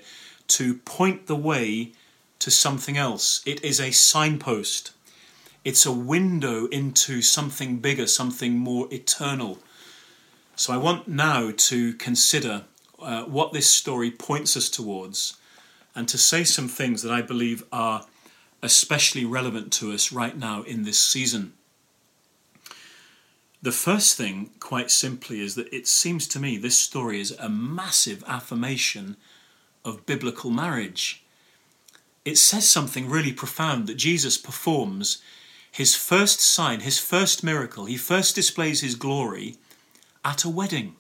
to 0.50 0.76
point 0.76 1.26
the 1.26 1.36
way 1.36 1.94
to 2.38 2.52
something 2.52 2.96
else. 2.96 3.42
It 3.48 3.64
is 3.64 3.82
a 3.82 3.90
signpost. 3.90 4.92
It's 5.66 5.84
a 5.84 5.92
window 5.92 6.68
into 6.68 7.24
something 7.24 7.78
bigger, 7.78 8.06
something 8.06 8.56
more 8.56 8.88
eternal. 8.94 9.58
So 10.56 10.74
I 10.74 10.78
want 10.78 11.08
now 11.08 11.52
to 11.58 11.94
consider 11.94 12.66
uh, 13.00 13.24
what 13.24 13.52
this 13.52 13.68
story 13.68 14.12
points 14.12 14.56
us 14.56 14.70
towards 14.70 15.38
and 15.96 16.08
to 16.08 16.20
say 16.20 16.44
some 16.44 16.68
things 16.68 17.02
that 17.02 17.12
I 17.12 17.24
believe 17.24 17.64
are 17.72 18.06
especially 18.62 19.26
relevant 19.26 19.72
to 19.74 19.92
us 19.92 20.12
right 20.12 20.38
now 20.38 20.64
in 20.64 20.84
this 20.84 21.00
season. 21.00 21.54
The 23.62 23.72
first 23.72 24.18
thing, 24.18 24.52
quite 24.60 24.92
simply, 24.92 25.42
is 25.42 25.56
that 25.56 25.74
it 25.74 25.88
seems 25.88 26.28
to 26.30 26.40
me 26.40 26.58
this 26.58 26.78
story 26.78 27.20
is 27.20 27.32
a 27.32 27.50
massive 27.50 28.24
affirmation 28.28 29.18
of 29.84 30.06
biblical 30.06 30.52
marriage. 30.52 31.24
It 32.24 32.38
says 32.38 32.70
something 32.70 33.10
really 33.10 33.34
profound 33.34 33.88
that 33.88 33.96
Jesus 33.96 34.38
performs 34.38 35.22
his 35.72 35.96
first 35.96 36.40
sign, 36.40 36.82
his 36.82 37.00
first 37.00 37.44
miracle, 37.44 37.86
he 37.86 37.98
first 37.98 38.36
displays 38.36 38.82
his 38.82 38.96
glory 38.96 39.58
at 40.24 40.44
a 40.44 40.50
wedding. 40.50 40.96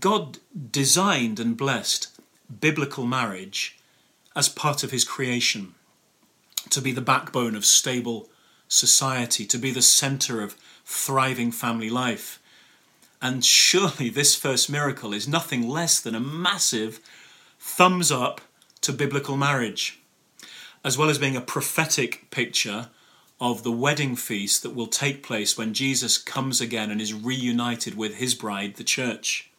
God 0.00 0.38
designed 0.70 1.38
and 1.38 1.56
blessed 1.56 2.08
biblical 2.60 3.06
marriage 3.06 3.78
as 4.36 4.48
part 4.48 4.82
of 4.82 4.90
his 4.90 5.04
creation, 5.04 5.74
to 6.70 6.80
be 6.80 6.92
the 6.92 7.00
backbone 7.00 7.54
of 7.54 7.64
stable 7.64 8.28
society, 8.68 9.46
to 9.46 9.58
be 9.58 9.70
the 9.70 9.82
centre 9.82 10.42
of 10.42 10.56
thriving 10.84 11.52
family 11.52 11.90
life. 11.90 12.40
And 13.22 13.44
surely 13.44 14.08
this 14.10 14.34
first 14.34 14.68
miracle 14.68 15.12
is 15.12 15.28
nothing 15.28 15.68
less 15.68 16.00
than 16.00 16.14
a 16.14 16.20
massive 16.20 17.00
thumbs 17.58 18.10
up 18.10 18.40
to 18.82 18.92
biblical 18.92 19.36
marriage, 19.36 20.00
as 20.84 20.98
well 20.98 21.08
as 21.08 21.18
being 21.18 21.36
a 21.36 21.40
prophetic 21.40 22.30
picture 22.30 22.90
of 23.40 23.62
the 23.62 23.72
wedding 23.72 24.16
feast 24.16 24.62
that 24.62 24.74
will 24.74 24.86
take 24.86 25.22
place 25.22 25.56
when 25.56 25.74
Jesus 25.74 26.18
comes 26.18 26.60
again 26.60 26.90
and 26.90 27.00
is 27.00 27.14
reunited 27.14 27.96
with 27.96 28.16
his 28.16 28.34
bride, 28.34 28.76
the 28.76 28.84
church. 28.84 29.50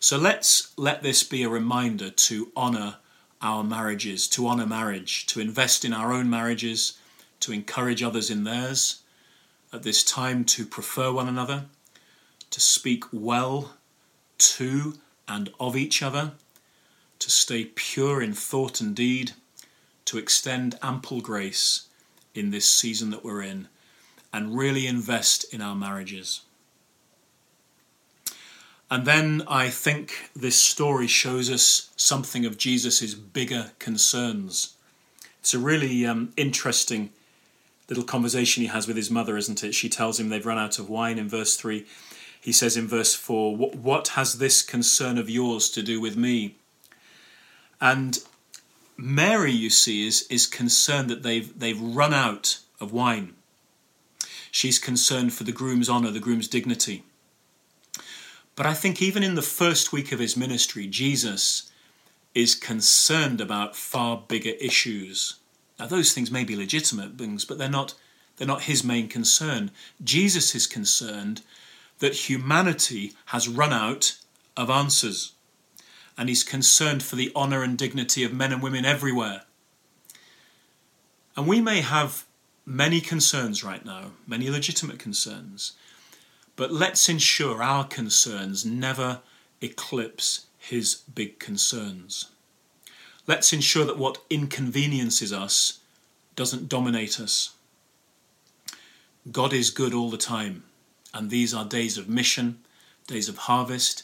So 0.00 0.18
let's 0.18 0.72
let 0.76 1.02
this 1.02 1.22
be 1.22 1.42
a 1.42 1.48
reminder 1.48 2.10
to 2.10 2.52
honour 2.56 2.96
our 3.44 3.62
marriages, 3.62 4.26
to 4.26 4.48
honour 4.48 4.66
marriage, 4.66 5.26
to 5.26 5.38
invest 5.38 5.84
in 5.84 5.92
our 5.92 6.12
own 6.12 6.28
marriages, 6.30 6.98
to 7.40 7.52
encourage 7.52 8.02
others 8.02 8.30
in 8.30 8.42
theirs, 8.44 9.02
at 9.72 9.82
this 9.82 10.02
time 10.02 10.44
to 10.46 10.64
prefer 10.64 11.12
one 11.12 11.28
another, 11.28 11.66
to 12.50 12.60
speak 12.60 13.04
well 13.12 13.74
to 14.38 14.94
and 15.28 15.50
of 15.60 15.76
each 15.76 16.02
other, 16.02 16.32
to 17.18 17.30
stay 17.30 17.66
pure 17.66 18.22
in 18.22 18.32
thought 18.32 18.80
and 18.80 18.96
deed, 18.96 19.32
to 20.06 20.16
extend 20.16 20.78
ample 20.82 21.20
grace 21.20 21.86
in 22.34 22.50
this 22.50 22.70
season 22.70 23.10
that 23.10 23.24
we're 23.24 23.42
in, 23.42 23.68
and 24.32 24.56
really 24.56 24.86
invest 24.86 25.44
in 25.52 25.60
our 25.60 25.76
marriages. 25.76 26.40
And 28.94 29.06
then 29.06 29.42
I 29.48 29.70
think 29.70 30.30
this 30.36 30.54
story 30.54 31.08
shows 31.08 31.50
us 31.50 31.90
something 31.96 32.46
of 32.46 32.56
Jesus' 32.56 33.12
bigger 33.12 33.72
concerns. 33.80 34.76
It's 35.40 35.52
a 35.52 35.58
really 35.58 36.06
um, 36.06 36.32
interesting 36.36 37.10
little 37.88 38.04
conversation 38.04 38.62
he 38.62 38.68
has 38.68 38.86
with 38.86 38.96
his 38.96 39.10
mother, 39.10 39.36
isn't 39.36 39.64
it? 39.64 39.74
She 39.74 39.88
tells 39.88 40.20
him 40.20 40.28
they've 40.28 40.46
run 40.46 40.58
out 40.58 40.78
of 40.78 40.88
wine 40.88 41.18
in 41.18 41.28
verse 41.28 41.56
3. 41.56 41.84
He 42.40 42.52
says 42.52 42.76
in 42.76 42.86
verse 42.86 43.14
4, 43.16 43.56
What 43.56 44.08
has 44.10 44.38
this 44.38 44.62
concern 44.62 45.18
of 45.18 45.28
yours 45.28 45.70
to 45.70 45.82
do 45.82 46.00
with 46.00 46.16
me? 46.16 46.54
And 47.80 48.20
Mary, 48.96 49.50
you 49.50 49.70
see, 49.70 50.06
is, 50.06 50.24
is 50.30 50.46
concerned 50.46 51.10
that 51.10 51.24
they've, 51.24 51.58
they've 51.58 51.80
run 51.80 52.14
out 52.14 52.60
of 52.80 52.92
wine. 52.92 53.34
She's 54.52 54.78
concerned 54.78 55.32
for 55.32 55.42
the 55.42 55.50
groom's 55.50 55.90
honour, 55.90 56.12
the 56.12 56.20
groom's 56.20 56.46
dignity. 56.46 57.02
But 58.56 58.66
I 58.66 58.74
think 58.74 59.02
even 59.02 59.22
in 59.22 59.34
the 59.34 59.42
first 59.42 59.92
week 59.92 60.12
of 60.12 60.18
his 60.18 60.36
ministry, 60.36 60.86
Jesus 60.86 61.70
is 62.34 62.54
concerned 62.54 63.40
about 63.40 63.76
far 63.76 64.22
bigger 64.28 64.52
issues. 64.60 65.36
Now, 65.78 65.86
those 65.86 66.12
things 66.12 66.30
may 66.30 66.44
be 66.44 66.56
legitimate 66.56 67.18
things, 67.18 67.44
but 67.44 67.58
they're 67.58 67.68
not, 67.68 67.94
they're 68.36 68.46
not 68.46 68.62
his 68.62 68.84
main 68.84 69.08
concern. 69.08 69.70
Jesus 70.02 70.54
is 70.54 70.66
concerned 70.66 71.42
that 71.98 72.28
humanity 72.28 73.12
has 73.26 73.48
run 73.48 73.72
out 73.72 74.18
of 74.56 74.70
answers 74.70 75.32
and 76.16 76.28
he's 76.28 76.44
concerned 76.44 77.02
for 77.02 77.16
the 77.16 77.32
honour 77.34 77.62
and 77.62 77.76
dignity 77.76 78.22
of 78.22 78.32
men 78.32 78.52
and 78.52 78.62
women 78.62 78.84
everywhere. 78.84 79.42
And 81.36 81.46
we 81.46 81.60
may 81.60 81.80
have 81.80 82.24
many 82.64 83.00
concerns 83.00 83.64
right 83.64 83.84
now, 83.84 84.12
many 84.26 84.48
legitimate 84.48 84.98
concerns, 84.98 85.72
but 86.56 86.72
let's 86.72 87.08
ensure 87.08 87.62
our 87.62 87.84
concerns 87.84 88.64
never 88.64 89.20
eclipse 89.60 90.46
his 90.58 90.94
big 91.14 91.38
concerns. 91.38 92.30
Let's 93.26 93.52
ensure 93.52 93.84
that 93.84 93.98
what 93.98 94.18
inconveniences 94.30 95.32
us 95.32 95.80
doesn't 96.36 96.68
dominate 96.68 97.18
us. 97.18 97.54
God 99.30 99.52
is 99.52 99.70
good 99.70 99.94
all 99.94 100.10
the 100.10 100.18
time, 100.18 100.64
and 101.14 101.30
these 101.30 101.54
are 101.54 101.64
days 101.64 101.96
of 101.96 102.08
mission, 102.08 102.58
days 103.06 103.28
of 103.28 103.38
harvest. 103.38 104.02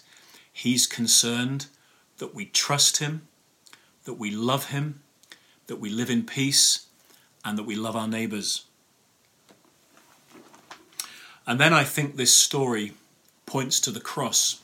He's 0.50 0.86
concerned 0.86 1.66
that 2.18 2.34
we 2.34 2.46
trust 2.46 2.98
Him, 2.98 3.28
that 4.04 4.14
we 4.14 4.30
love 4.30 4.66
Him, 4.70 5.02
that 5.66 5.76
we 5.76 5.90
live 5.90 6.10
in 6.10 6.24
peace, 6.24 6.86
and 7.44 7.58
that 7.58 7.64
we 7.64 7.76
love 7.76 7.96
our 7.96 8.08
neighbours. 8.08 8.64
And 11.50 11.58
then 11.58 11.74
I 11.74 11.82
think 11.82 12.14
this 12.14 12.32
story 12.32 12.92
points 13.44 13.80
to 13.80 13.90
the 13.90 13.98
cross. 13.98 14.60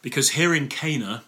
Because 0.00 0.30
here 0.30 0.54
in 0.54 0.68
Cana, 0.68 1.24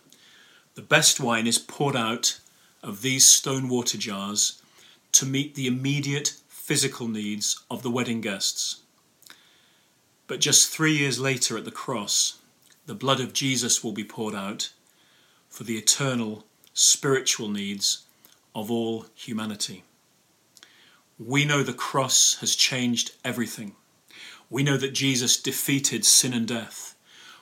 the 0.77 0.83
best 0.83 1.19
wine 1.19 1.49
is 1.49 1.59
poured 1.59 1.97
out 1.97 2.39
of 2.81 3.03
these 3.03 3.27
stone 3.27 3.69
water 3.69 3.99
jars 3.99 4.63
to 5.11 5.27
meet 5.27 5.57
the 5.57 5.67
immediate 5.67 6.35
physical 6.47 7.09
needs 7.09 7.61
of 7.69 7.83
the 7.83 7.91
wedding 7.91 8.21
guests. 8.21 8.83
But 10.29 10.39
just 10.39 10.71
three 10.71 10.97
years 10.97 11.19
later 11.19 11.59
at 11.59 11.65
the 11.65 11.73
cross, 11.73 12.39
the 12.87 12.95
blood 12.95 13.19
of 13.19 13.33
Jesus 13.33 13.83
will 13.83 13.91
be 13.91 14.05
poured 14.05 14.37
out 14.37 14.71
for 15.49 15.65
the 15.65 15.77
eternal 15.77 16.45
spiritual 16.73 17.49
needs 17.49 18.05
of 18.55 18.71
all 18.71 19.07
humanity. 19.17 19.83
We 21.19 21.45
know 21.45 21.65
the 21.65 21.73
cross 21.73 22.37
has 22.37 22.55
changed 22.55 23.11
everything. 23.25 23.75
We 24.55 24.63
know 24.63 24.77
that 24.77 24.95
Jesus 24.95 25.37
defeated 25.37 26.05
sin 26.05 26.33
and 26.33 26.47
death. 26.47 26.95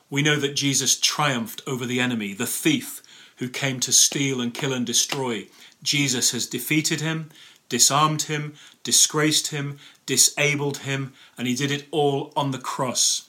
We 0.08 0.22
know 0.22 0.36
that 0.36 0.56
Jesus 0.56 0.98
triumphed 0.98 1.60
over 1.66 1.84
the 1.84 2.00
enemy, 2.00 2.32
the 2.32 2.46
thief 2.46 3.02
who 3.36 3.50
came 3.50 3.80
to 3.80 3.92
steal 3.92 4.40
and 4.40 4.54
kill 4.54 4.72
and 4.72 4.86
destroy. 4.86 5.48
Jesus 5.82 6.30
has 6.30 6.46
defeated 6.46 7.02
him, 7.02 7.28
disarmed 7.68 8.22
him, 8.22 8.54
disgraced 8.82 9.48
him, 9.48 9.78
disabled 10.06 10.78
him, 10.78 11.12
and 11.36 11.46
he 11.46 11.54
did 11.54 11.70
it 11.70 11.86
all 11.90 12.32
on 12.34 12.50
the 12.50 12.56
cross. 12.56 13.28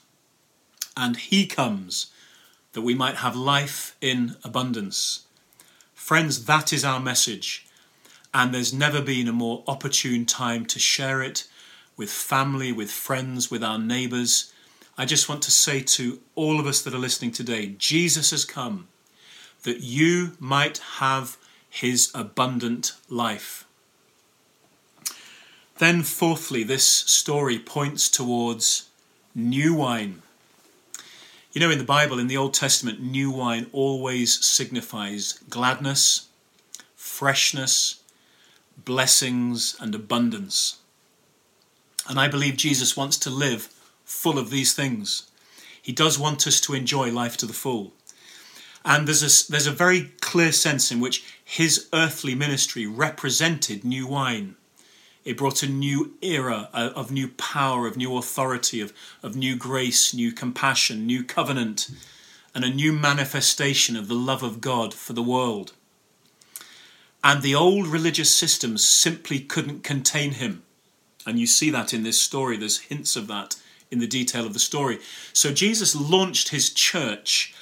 And 0.96 1.18
he 1.18 1.46
comes 1.46 2.10
that 2.72 2.80
we 2.80 2.94
might 2.94 3.16
have 3.16 3.36
life 3.36 3.96
in 4.00 4.36
abundance. 4.42 5.26
Friends, 5.92 6.46
that 6.46 6.72
is 6.72 6.86
our 6.86 7.00
message, 7.00 7.66
and 8.32 8.54
there's 8.54 8.72
never 8.72 9.02
been 9.02 9.28
a 9.28 9.32
more 9.34 9.62
opportune 9.66 10.24
time 10.24 10.64
to 10.64 10.78
share 10.78 11.20
it 11.20 11.46
with 11.96 12.10
family, 12.10 12.72
with 12.72 12.90
friends, 12.90 13.50
with 13.50 13.62
our 13.62 13.78
neighbours. 13.78 14.52
I 14.96 15.04
just 15.04 15.28
want 15.28 15.42
to 15.42 15.50
say 15.50 15.80
to 15.80 16.20
all 16.34 16.60
of 16.60 16.66
us 16.66 16.82
that 16.82 16.94
are 16.94 16.98
listening 16.98 17.32
today 17.32 17.74
Jesus 17.78 18.30
has 18.30 18.44
come 18.44 18.88
that 19.64 19.80
you 19.80 20.32
might 20.38 20.78
have 20.98 21.36
his 21.68 22.10
abundant 22.14 22.92
life. 23.08 23.64
Then, 25.78 26.02
fourthly, 26.02 26.62
this 26.62 26.86
story 26.86 27.58
points 27.58 28.08
towards 28.08 28.88
new 29.34 29.74
wine. 29.74 30.22
You 31.52 31.60
know, 31.60 31.70
in 31.70 31.78
the 31.78 31.84
Bible, 31.84 32.18
in 32.18 32.28
the 32.28 32.36
Old 32.36 32.54
Testament, 32.54 33.00
new 33.00 33.30
wine 33.30 33.66
always 33.72 34.44
signifies 34.44 35.40
gladness, 35.48 36.28
freshness, 36.94 38.00
blessings, 38.76 39.76
and 39.80 39.94
abundance. 39.94 40.78
And 42.08 42.20
I 42.20 42.28
believe 42.28 42.56
Jesus 42.56 42.96
wants 42.96 43.16
to 43.18 43.30
live 43.30 43.68
full 44.04 44.38
of 44.38 44.50
these 44.50 44.74
things. 44.74 45.30
He 45.80 45.92
does 45.92 46.18
want 46.18 46.46
us 46.46 46.60
to 46.62 46.74
enjoy 46.74 47.10
life 47.10 47.36
to 47.38 47.46
the 47.46 47.52
full. 47.52 47.92
And 48.84 49.08
there's 49.08 49.22
a, 49.22 49.50
there's 49.50 49.66
a 49.66 49.72
very 49.72 50.12
clear 50.20 50.52
sense 50.52 50.90
in 50.90 51.00
which 51.00 51.24
his 51.42 51.88
earthly 51.92 52.34
ministry 52.34 52.86
represented 52.86 53.84
new 53.84 54.06
wine. 54.06 54.56
It 55.24 55.38
brought 55.38 55.62
a 55.62 55.68
new 55.68 56.14
era 56.20 56.68
uh, 56.74 56.90
of 56.94 57.10
new 57.10 57.28
power, 57.28 57.86
of 57.86 57.96
new 57.96 58.16
authority, 58.18 58.82
of, 58.82 58.92
of 59.22 59.36
new 59.36 59.56
grace, 59.56 60.12
new 60.12 60.32
compassion, 60.32 61.06
new 61.06 61.24
covenant, 61.24 61.88
and 62.54 62.62
a 62.62 62.70
new 62.70 62.92
manifestation 62.92 63.96
of 63.96 64.08
the 64.08 64.14
love 64.14 64.42
of 64.42 64.60
God 64.60 64.92
for 64.92 65.14
the 65.14 65.22
world. 65.22 65.72
And 67.22 67.40
the 67.40 67.54
old 67.54 67.86
religious 67.86 68.34
systems 68.34 68.86
simply 68.86 69.40
couldn't 69.40 69.82
contain 69.82 70.32
him. 70.32 70.62
And 71.26 71.38
you 71.38 71.46
see 71.46 71.70
that 71.70 71.94
in 71.94 72.02
this 72.02 72.20
story. 72.20 72.56
There's 72.56 72.80
hints 72.80 73.16
of 73.16 73.26
that 73.28 73.56
in 73.90 73.98
the 73.98 74.06
detail 74.06 74.46
of 74.46 74.52
the 74.52 74.58
story. 74.58 74.98
So 75.32 75.52
Jesus 75.52 75.94
launched 75.94 76.48
his 76.50 76.70
church 76.70 77.54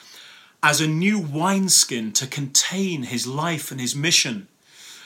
as 0.62 0.80
a 0.80 0.86
new 0.86 1.18
wineskin 1.18 2.12
to 2.12 2.26
contain 2.26 3.04
his 3.04 3.26
life 3.26 3.70
and 3.70 3.80
his 3.80 3.94
mission. 3.94 4.48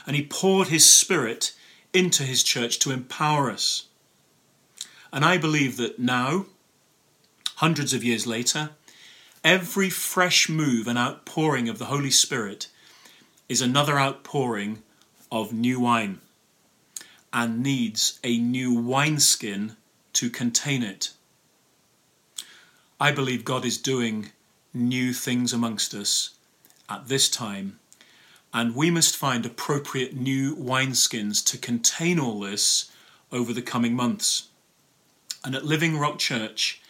And 0.07 0.15
he 0.15 0.25
poured 0.25 0.69
his 0.69 0.89
spirit 0.89 1.53
into 1.93 2.23
his 2.23 2.43
church 2.43 2.79
to 2.81 2.93
empower 2.93 3.51
us. 3.51 3.87
And 5.13 5.25
I 5.25 5.39
believe 5.39 5.77
that 5.79 5.99
now, 5.99 6.47
hundreds 7.57 7.95
of 7.95 8.05
years 8.05 8.27
later, 8.27 8.71
every 9.43 9.91
fresh 9.91 10.49
move 10.49 10.87
and 10.87 10.99
outpouring 10.99 11.69
of 11.69 11.79
the 11.79 11.87
Holy 11.87 12.11
Spirit 12.11 12.69
is 13.49 13.63
another 13.63 13.99
outpouring 13.99 14.83
of 15.33 15.53
new 15.53 15.81
wine 15.81 16.21
and 17.33 17.63
needs 17.63 18.19
a 18.25 18.39
new 18.39 18.75
wineskin 18.75 19.77
to 20.15 20.31
contain 20.31 20.83
it. 20.83 21.11
I 22.99 23.13
believe 23.13 23.45
God 23.45 23.65
is 23.65 23.77
doing 23.77 24.31
new 24.73 25.13
things 25.13 25.53
amongst 25.53 25.95
us 25.95 26.31
at 26.89 27.09
this 27.09 27.29
time, 27.29 27.79
and 28.55 28.75
we 28.75 28.91
must 28.91 29.17
find 29.17 29.45
appropriate 29.45 30.15
new 30.15 30.57
wineskins 30.57 31.45
to 31.47 31.59
contain 31.59 32.19
all 32.19 32.41
this 32.41 32.91
over 33.31 33.53
the 33.53 33.63
coming 33.63 33.95
months. 33.95 34.49
And 35.45 35.55
at 35.55 35.65
Living 35.65 35.99
Rock 35.99 36.19
Church, 36.19 36.81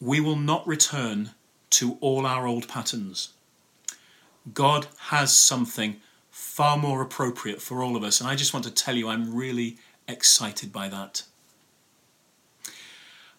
we 0.00 0.20
will 0.20 0.36
not 0.36 0.66
return 0.66 1.30
to 1.70 1.98
all 2.00 2.24
our 2.26 2.46
old 2.46 2.68
patterns. 2.68 3.30
God 4.54 4.86
has 5.10 5.34
something 5.34 6.00
far 6.38 6.76
more 6.76 7.00
appropriate 7.00 7.62
for 7.62 7.82
all 7.82 7.96
of 7.96 8.04
us, 8.04 8.20
and 8.20 8.28
I 8.28 8.36
just 8.36 8.52
want 8.52 8.66
to 8.66 8.70
tell 8.70 8.94
you 8.94 9.08
I'm 9.08 9.34
really 9.34 9.78
excited 10.06 10.70
by 10.70 10.86
that. 10.90 11.22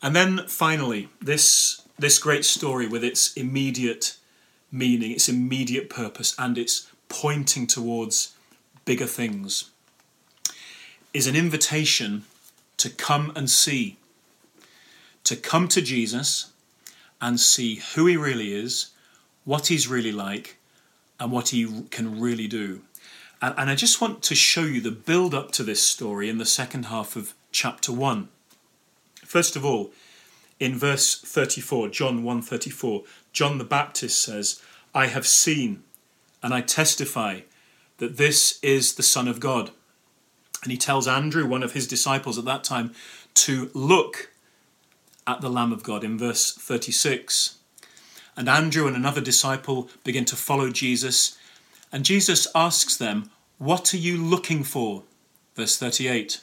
And 0.01 0.15
then 0.15 0.47
finally, 0.47 1.09
this, 1.21 1.83
this 1.99 2.17
great 2.17 2.43
story 2.43 2.87
with 2.87 3.03
its 3.03 3.33
immediate 3.33 4.17
meaning, 4.71 5.11
its 5.11 5.29
immediate 5.29 5.91
purpose, 5.91 6.33
and 6.39 6.57
its 6.57 6.91
pointing 7.07 7.67
towards 7.67 8.33
bigger 8.83 9.05
things 9.05 9.69
is 11.13 11.27
an 11.27 11.35
invitation 11.35 12.23
to 12.77 12.89
come 12.89 13.31
and 13.35 13.47
see, 13.47 13.97
to 15.23 15.35
come 15.35 15.67
to 15.67 15.83
Jesus 15.83 16.51
and 17.21 17.39
see 17.39 17.75
who 17.93 18.07
he 18.07 18.17
really 18.17 18.53
is, 18.55 18.87
what 19.45 19.67
he's 19.67 19.87
really 19.87 20.11
like, 20.11 20.56
and 21.19 21.31
what 21.31 21.49
he 21.49 21.83
can 21.89 22.19
really 22.19 22.47
do. 22.47 22.81
And, 23.41 23.53
and 23.57 23.69
I 23.69 23.75
just 23.75 24.01
want 24.01 24.23
to 24.23 24.35
show 24.35 24.63
you 24.63 24.81
the 24.81 24.91
build 24.91 25.33
up 25.33 25.51
to 25.53 25.63
this 25.63 25.85
story 25.85 26.29
in 26.29 26.37
the 26.37 26.45
second 26.45 26.85
half 26.85 27.15
of 27.15 27.33
chapter 27.51 27.91
1. 27.91 28.29
First 29.25 29.55
of 29.55 29.65
all, 29.65 29.91
in 30.59 30.75
verse 30.75 31.19
34, 31.19 31.89
John 31.89 32.23
1:34, 32.23 33.03
John 33.31 33.57
the 33.57 33.63
Baptist 33.63 34.21
says, 34.21 34.61
"I 34.93 35.07
have 35.07 35.27
seen 35.27 35.83
and 36.41 36.53
I 36.53 36.61
testify 36.61 37.41
that 37.97 38.17
this 38.17 38.59
is 38.61 38.95
the 38.95 39.03
Son 39.03 39.27
of 39.27 39.39
God." 39.39 39.71
And 40.63 40.71
he 40.71 40.77
tells 40.77 41.07
Andrew, 41.07 41.45
one 41.45 41.61
of 41.61 41.73
his 41.73 41.87
disciples 41.87 42.37
at 42.37 42.45
that 42.45 42.63
time, 42.63 42.93
to 43.35 43.69
look 43.73 44.31
at 45.27 45.41
the 45.41 45.49
Lamb 45.49 45.71
of 45.71 45.83
God 45.83 46.03
in 46.03 46.17
verse 46.17 46.51
36. 46.51 47.57
And 48.37 48.47
Andrew 48.47 48.87
and 48.87 48.95
another 48.95 49.19
disciple 49.19 49.89
begin 50.03 50.23
to 50.25 50.35
follow 50.35 50.69
Jesus, 50.69 51.37
and 51.91 52.05
Jesus 52.05 52.47
asks 52.53 52.95
them, 52.95 53.31
What 53.57 53.93
are 53.93 53.97
you 53.97 54.17
looking 54.17 54.63
for? 54.63 55.03
Verse 55.55 55.77
38. 55.77 56.41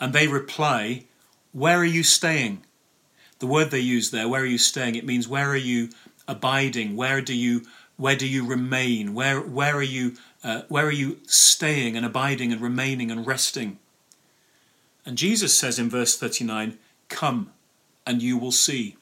And 0.00 0.12
they 0.12 0.26
reply, 0.26 1.04
Where 1.52 1.78
are 1.78 1.84
you 1.84 2.02
staying? 2.02 2.62
The 3.38 3.46
word 3.46 3.70
they 3.70 3.80
use 3.80 4.10
there, 4.10 4.28
where 4.28 4.42
are 4.42 4.46
you 4.46 4.58
staying? 4.58 4.94
It 4.94 5.04
means 5.04 5.28
where 5.28 5.50
are 5.50 5.56
you 5.56 5.90
abiding? 6.26 6.96
Where 6.96 7.20
do 7.20 7.34
you 7.34 7.62
where 7.96 8.16
do 8.16 8.26
you 8.26 8.46
remain? 8.46 9.14
Where 9.14 9.40
where 9.40 9.76
are 9.76 9.82
you 9.82 10.14
uh, 10.42 10.62
where 10.68 10.86
are 10.86 10.92
you 10.92 11.18
staying 11.26 11.96
and 11.96 12.06
abiding 12.06 12.52
and 12.52 12.60
remaining 12.60 13.10
and 13.10 13.26
resting? 13.26 13.78
And 15.04 15.18
Jesus 15.18 15.58
says 15.58 15.78
in 15.78 15.90
verse 15.90 16.16
39, 16.16 16.78
Come 17.08 17.52
and 18.06 18.22
you 18.22 18.38
will 18.38 18.52
see. 18.52 18.96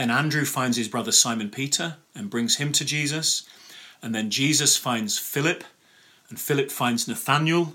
Then 0.00 0.10
Andrew 0.10 0.46
finds 0.46 0.78
his 0.78 0.88
brother 0.88 1.12
Simon 1.12 1.50
Peter 1.50 1.96
and 2.14 2.30
brings 2.30 2.56
him 2.56 2.72
to 2.72 2.86
Jesus. 2.86 3.46
And 4.00 4.14
then 4.14 4.30
Jesus 4.30 4.74
finds 4.74 5.18
Philip, 5.18 5.62
and 6.30 6.40
Philip 6.40 6.70
finds 6.70 7.06
Nathanael, 7.06 7.74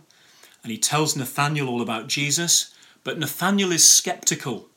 and 0.64 0.72
he 0.72 0.80
tells 0.80 1.16
Nathanael 1.16 1.70
all 1.70 1.84
about 1.84 2.08
Jesus. 2.08 2.74
But 3.04 3.20
Nathanael 3.20 3.72
is 3.72 3.88
skeptical. 3.88 4.70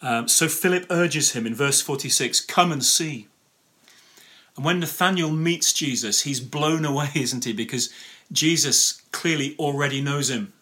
Um, 0.00 0.28
so 0.28 0.46
Philip 0.46 0.86
urges 0.90 1.32
him 1.32 1.44
in 1.44 1.56
verse 1.56 1.80
46 1.80 2.42
Come 2.42 2.70
and 2.70 2.84
see. 2.84 3.26
And 4.54 4.64
when 4.64 4.78
Nathanael 4.78 5.32
meets 5.32 5.72
Jesus, 5.72 6.20
he's 6.20 6.38
blown 6.38 6.84
away, 6.84 7.10
isn't 7.16 7.46
he? 7.46 7.52
Because 7.52 7.92
Jesus 8.30 9.02
clearly 9.10 9.56
already 9.58 10.00
knows 10.00 10.30
him. 10.30 10.52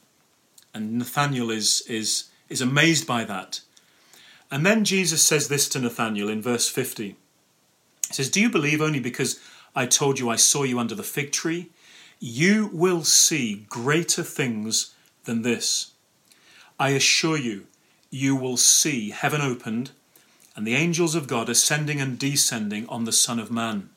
And 0.73 0.95
Nathanael 0.99 1.51
is, 1.51 1.83
is, 1.87 2.31
is 2.49 2.63
amazed 2.63 3.07
by 3.07 3.25
that. 3.25 3.61
And 4.53 4.67
then 4.67 4.85
Jesus 4.85 5.23
says 5.23 5.49
this 5.49 5.67
to 5.71 5.81
Nathanael 5.81 6.29
in 6.29 6.43
verse 6.43 6.69
50. 6.69 7.17
He 8.09 8.15
says, 8.15 8.29
Do 8.29 8.39
you 8.39 8.51
believe 8.51 8.83
only 8.83 9.01
because 9.01 9.41
I 9.75 9.87
told 9.87 10.19
you 10.19 10.29
I 10.29 10.37
saw 10.37 10.65
you 10.65 10.79
under 10.79 10.95
the 10.95 11.03
fig 11.03 11.33
tree? 11.33 11.71
You 12.21 12.69
will 12.71 13.03
see 13.03 13.65
greater 13.71 14.23
things 14.23 14.95
than 15.25 15.41
this. 15.41 15.93
I 16.79 16.91
assure 16.91 17.39
you, 17.39 17.67
you 18.11 18.37
will 18.37 18.59
see 18.59 19.11
heaven 19.11 19.41
opened 19.41 19.93
and 20.55 20.67
the 20.67 20.75
angels 20.75 21.15
of 21.15 21.27
God 21.27 21.49
ascending 21.49 21.99
and 21.99 22.19
descending 22.19 22.87
on 22.89 23.05
the 23.05 23.13
Son 23.13 23.39
of 23.39 23.51
Man. 23.51 23.89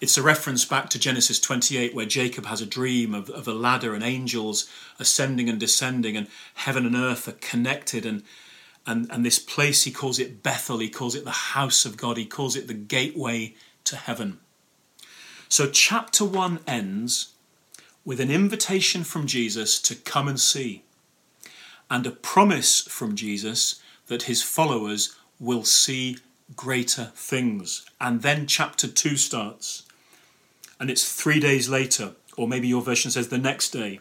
It's 0.00 0.16
a 0.16 0.22
reference 0.22 0.64
back 0.64 0.88
to 0.90 0.98
Genesis 0.98 1.38
28, 1.38 1.94
where 1.94 2.06
Jacob 2.06 2.46
has 2.46 2.62
a 2.62 2.66
dream 2.66 3.14
of, 3.14 3.28
of 3.28 3.46
a 3.46 3.52
ladder 3.52 3.94
and 3.94 4.02
angels 4.02 4.66
ascending 4.98 5.50
and 5.50 5.60
descending, 5.60 6.16
and 6.16 6.28
heaven 6.54 6.86
and 6.86 6.96
earth 6.96 7.28
are 7.28 7.32
connected. 7.32 8.06
And, 8.06 8.22
and, 8.86 9.10
and 9.12 9.26
this 9.26 9.38
place, 9.38 9.84
he 9.84 9.90
calls 9.90 10.18
it 10.18 10.42
Bethel, 10.42 10.78
he 10.78 10.88
calls 10.88 11.14
it 11.14 11.26
the 11.26 11.30
house 11.30 11.84
of 11.84 11.98
God, 11.98 12.16
he 12.16 12.24
calls 12.24 12.56
it 12.56 12.66
the 12.66 12.72
gateway 12.72 13.54
to 13.84 13.96
heaven. 13.96 14.40
So, 15.50 15.68
chapter 15.68 16.24
1 16.24 16.60
ends 16.66 17.34
with 18.02 18.20
an 18.20 18.30
invitation 18.30 19.04
from 19.04 19.26
Jesus 19.26 19.78
to 19.82 19.94
come 19.94 20.28
and 20.28 20.40
see, 20.40 20.82
and 21.90 22.06
a 22.06 22.10
promise 22.10 22.80
from 22.80 23.16
Jesus 23.16 23.82
that 24.06 24.22
his 24.22 24.42
followers 24.42 25.14
will 25.38 25.64
see 25.64 26.16
greater 26.56 27.12
things. 27.14 27.84
And 28.00 28.22
then 28.22 28.46
chapter 28.46 28.88
2 28.88 29.16
starts 29.16 29.84
and 30.80 30.90
it's 30.90 31.12
three 31.12 31.38
days 31.38 31.68
later, 31.68 32.12
or 32.38 32.48
maybe 32.48 32.66
your 32.66 32.80
version 32.80 33.10
says 33.10 33.28
the 33.28 33.38
next 33.38 33.70
day. 33.70 34.00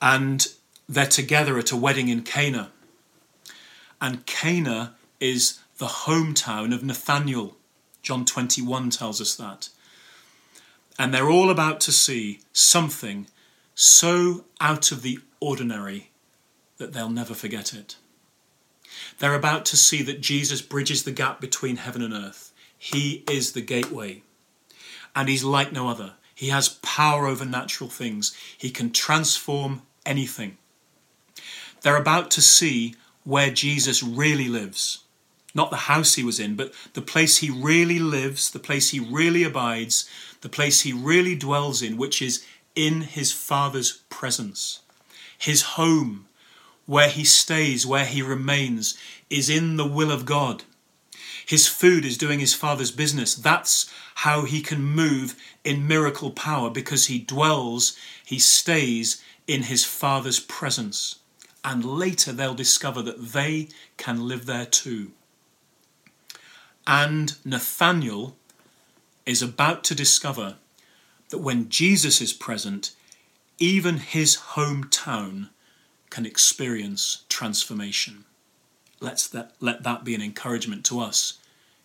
And 0.00 0.46
they're 0.86 1.06
together 1.06 1.58
at 1.58 1.72
a 1.72 1.76
wedding 1.76 2.08
in 2.08 2.22
Cana. 2.22 2.70
And 3.98 4.26
Cana 4.26 4.94
is 5.18 5.60
the 5.78 5.86
hometown 5.86 6.74
of 6.74 6.84
Nathanael. 6.84 7.56
John 8.02 8.26
21 8.26 8.90
tells 8.90 9.20
us 9.22 9.34
that. 9.36 9.70
And 10.98 11.12
they're 11.12 11.30
all 11.30 11.50
about 11.50 11.80
to 11.80 11.92
see 11.92 12.40
something 12.52 13.26
so 13.74 14.44
out 14.60 14.92
of 14.92 15.00
the 15.00 15.18
ordinary 15.40 16.10
that 16.76 16.92
they'll 16.92 17.08
never 17.08 17.34
forget 17.34 17.72
it. 17.72 17.96
They're 19.18 19.34
about 19.34 19.64
to 19.66 19.76
see 19.78 20.02
that 20.02 20.20
Jesus 20.20 20.60
bridges 20.60 21.04
the 21.04 21.10
gap 21.10 21.40
between 21.40 21.76
heaven 21.76 22.02
and 22.02 22.12
earth. 22.12 22.52
He 22.76 23.24
is 23.28 23.52
the 23.52 23.62
gateway 23.62 24.22
and 25.16 25.28
he's 25.28 25.42
like 25.42 25.72
no 25.72 25.88
other. 25.88 26.12
He 26.34 26.48
has 26.50 26.68
power 26.68 27.26
over 27.26 27.46
natural 27.46 27.88
things, 27.88 28.36
he 28.56 28.70
can 28.70 28.92
transform 28.92 29.82
anything. 30.04 30.58
They're 31.80 31.96
about 31.96 32.30
to 32.32 32.42
see 32.42 32.94
where 33.24 33.50
Jesus 33.50 34.02
really 34.02 34.48
lives. 34.48 35.02
Not 35.54 35.70
the 35.70 35.88
house 35.88 36.14
he 36.14 36.24
was 36.24 36.38
in, 36.38 36.54
but 36.54 36.72
the 36.92 37.00
place 37.00 37.38
he 37.38 37.48
really 37.48 37.98
lives, 37.98 38.50
the 38.50 38.58
place 38.58 38.90
he 38.90 39.00
really 39.00 39.42
abides, 39.42 40.08
the 40.42 40.50
place 40.50 40.82
he 40.82 40.92
really 40.92 41.34
dwells 41.34 41.80
in, 41.80 41.96
which 41.96 42.20
is 42.20 42.44
in 42.74 43.00
his 43.00 43.32
Father's 43.32 44.02
presence. 44.10 44.80
His 45.38 45.62
home, 45.62 46.26
where 46.84 47.08
he 47.08 47.24
stays, 47.24 47.86
where 47.86 48.04
he 48.04 48.20
remains, 48.20 48.98
is 49.30 49.48
in 49.48 49.76
the 49.76 49.88
will 49.88 50.12
of 50.12 50.26
God. 50.26 50.64
His 51.46 51.68
food 51.68 52.04
is 52.04 52.18
doing 52.18 52.40
his 52.40 52.54
Father's 52.54 52.90
business. 52.90 53.36
That's 53.36 53.88
how 54.16 54.42
he 54.42 54.60
can 54.60 54.82
move 54.82 55.36
in 55.62 55.86
miracle 55.86 56.32
power 56.32 56.70
because 56.70 57.06
he 57.06 57.20
dwells, 57.20 57.96
he 58.24 58.40
stays 58.40 59.22
in 59.46 59.62
his 59.62 59.84
Father's 59.84 60.40
presence. 60.40 61.20
And 61.64 61.84
later 61.84 62.32
they'll 62.32 62.54
discover 62.54 63.00
that 63.02 63.32
they 63.32 63.68
can 63.96 64.26
live 64.26 64.46
there 64.46 64.66
too. 64.66 65.12
And 66.84 67.36
Nathanael 67.44 68.36
is 69.24 69.40
about 69.40 69.84
to 69.84 69.94
discover 69.94 70.56
that 71.28 71.38
when 71.38 71.68
Jesus 71.68 72.20
is 72.20 72.32
present, 72.32 72.90
even 73.58 73.98
his 73.98 74.36
hometown 74.36 75.50
can 76.10 76.26
experience 76.26 77.24
transformation 77.28 78.24
let's 79.00 79.28
that, 79.28 79.52
let 79.60 79.82
that 79.82 80.04
be 80.04 80.14
an 80.14 80.22
encouragement 80.22 80.84
to 80.86 81.00
us 81.00 81.38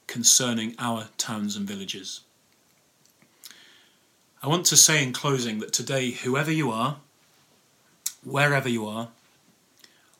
concerning 0.07 0.75
our 0.79 1.07
towns 1.17 1.55
and 1.55 1.67
villages. 1.67 2.21
I 4.43 4.47
want 4.47 4.65
to 4.67 4.77
say 4.77 5.03
in 5.03 5.13
closing 5.13 5.59
that 5.59 5.71
today, 5.71 6.11
whoever 6.11 6.51
you 6.51 6.71
are, 6.71 6.97
wherever 8.23 8.67
you 8.67 8.87
are, 8.87 9.09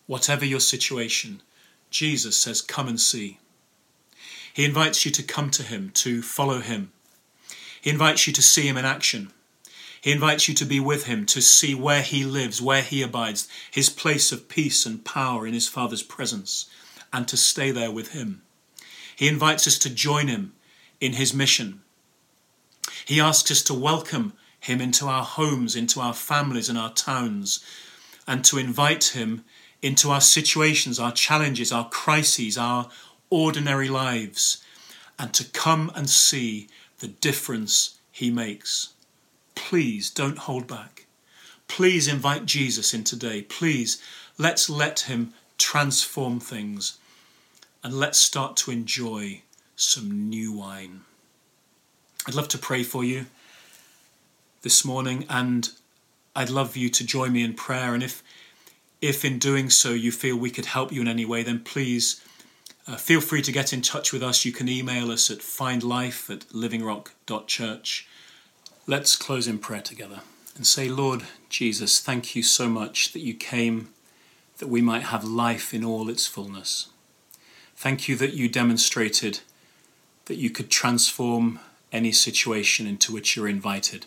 whatever 0.06 0.46
your 0.46 0.60
situation, 0.60 1.42
Jesus 1.90 2.38
says, 2.38 2.62
Come 2.62 2.88
and 2.88 3.00
see. 3.00 3.40
He 4.54 4.66
invites 4.66 5.06
you 5.06 5.12
to 5.12 5.24
come 5.24 5.50
to 5.52 5.64
Him, 5.64 5.92
to 5.96 6.22
follow 6.22 6.60
Him. 6.60 6.92
He 7.82 7.90
invites 7.90 8.28
you 8.28 8.34
to 8.34 8.42
see 8.42 8.68
Him 8.68 8.78
in 8.78 8.86
action. 8.86 9.32
He 10.00 10.12
invites 10.12 10.48
you 10.48 10.54
to 10.56 10.66
be 10.66 10.80
with 10.80 11.06
Him, 11.06 11.26
to 11.28 11.42
see 11.42 11.74
where 11.74 12.02
He 12.02 12.24
lives, 12.24 12.62
where 12.62 12.82
He 12.82 13.02
abides, 13.02 13.48
His 13.72 13.90
place 13.90 14.32
of 14.32 14.50
peace 14.50 14.86
and 14.86 15.04
power 15.04 15.48
in 15.48 15.54
His 15.54 15.68
Father's 15.68 16.04
presence 16.04 16.70
and 17.14 17.28
to 17.28 17.38
stay 17.38 17.72
there 17.72 17.92
with 17.92 18.14
Him. 18.14 18.42
He 19.16 19.28
invites 19.28 19.68
us 19.68 19.78
to 19.80 19.90
join 19.90 20.28
Him 20.28 20.54
in 21.02 21.14
his 21.14 21.34
mission. 21.34 21.82
He 23.04 23.20
asks 23.20 23.52
us 23.52 23.64
to 23.64 23.74
welcome 23.74 24.34
him 24.60 24.80
into 24.80 25.08
our 25.08 25.24
homes, 25.24 25.76
into 25.76 26.00
our 26.00 26.14
families 26.14 26.70
and 26.70 26.78
our 26.78 26.94
towns, 26.94 27.66
and 28.28 28.46
to 28.46 28.60
invite 28.60 29.16
him 29.16 29.44
into 29.82 30.12
our 30.12 30.22
situations, 30.22 31.00
our 31.00 31.12
challenges, 31.12 31.72
our 31.72 31.90
crises, 31.90 32.58
our 32.58 32.90
ordinary 33.32 33.90
lives, 33.90 34.64
and 35.18 35.34
to 35.34 35.44
come 35.44 35.92
and 35.96 36.08
see 36.08 36.68
the 37.00 37.08
difference 37.08 37.98
he 38.12 38.30
makes. 38.30 38.94
Please 39.56 40.12
don't 40.12 40.38
hold 40.38 40.68
back. 40.68 41.08
Please 41.68 42.08
invite 42.08 42.46
Jesus 42.46 42.94
in 42.94 43.04
today. 43.04 43.42
Please 43.42 44.02
let's 44.38 44.70
let 44.70 45.02
him 45.02 45.34
transform 45.58 46.40
things 46.40 47.00
and 47.84 47.94
let's 47.94 48.18
start 48.18 48.56
to 48.58 48.72
enjoy 48.72 49.42
some 49.76 50.30
new 50.30 50.52
wine. 50.54 51.02
I'd 52.28 52.36
love 52.36 52.48
to 52.50 52.58
pray 52.58 52.84
for 52.84 53.04
you 53.04 53.26
this 54.62 54.86
morning 54.86 55.26
and 55.30 55.70
I'd 56.36 56.50
love 56.50 56.78
you 56.78 56.90
to 56.90 57.06
join 57.06 57.34
me 57.34 57.44
in 57.44 57.54
prayer 57.54 57.94
and 57.94 58.04
if 58.04 58.24
if 59.02 59.26
in 59.26 59.40
doing 59.40 59.72
so 59.72 59.90
you 59.90 60.12
feel 60.12 60.38
we 60.38 60.52
could 60.52 60.68
help 60.68 60.92
you 60.92 61.02
in 61.02 61.08
any 61.08 61.26
way 61.26 61.42
then 61.42 61.60
please 61.60 62.22
uh, 62.88 62.96
feel 62.96 63.22
free 63.22 63.42
to 63.42 63.52
get 63.52 63.74
in 63.74 63.82
touch 63.82 64.12
with 64.12 64.24
us. 64.24 64.46
You 64.46 64.52
can 64.52 64.68
email 64.68 65.12
us 65.12 65.30
at 65.30 65.40
findlife 65.40 66.30
at 66.30 66.48
livingrock.church. 66.50 68.08
Let's 68.88 69.16
close 69.16 69.48
in 69.48 69.60
prayer 69.60 69.82
together 69.82 70.22
and 70.56 70.66
say, 70.66 70.90
Lord 70.90 71.24
Jesus, 71.50 72.00
thank 72.00 72.36
you 72.36 72.44
so 72.44 72.68
much 72.68 73.14
that 73.14 73.22
you 73.22 73.34
came 73.34 73.90
that 74.58 74.68
we 74.68 74.82
might 74.82 75.04
have 75.04 75.24
life 75.24 75.74
in 75.74 75.84
all 75.84 76.10
its 76.10 76.28
fullness. 76.28 76.90
Thank 77.82 78.08
you 78.08 78.16
that 78.18 78.36
you 78.36 78.48
demonstrated 78.48 79.40
that 80.26 80.36
you 80.36 80.52
could 80.52 80.70
transform 80.70 81.60
any 81.92 82.12
situation 82.12 82.86
into 82.86 83.12
which 83.12 83.36
you're 83.36 83.48
invited. 83.48 84.06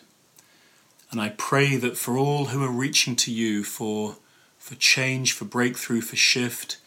And 1.11 1.19
I 1.19 1.33
pray 1.37 1.75
that 1.75 1.97
for 1.97 2.17
all 2.17 2.45
who 2.45 2.63
are 2.63 2.71
reaching 2.71 3.17
to 3.17 3.33
you 3.33 3.65
for, 3.65 4.15
for 4.57 4.75
change, 4.75 5.33
for 5.33 5.43
breakthrough, 5.43 5.99
for 5.99 6.15
shift, 6.15 6.77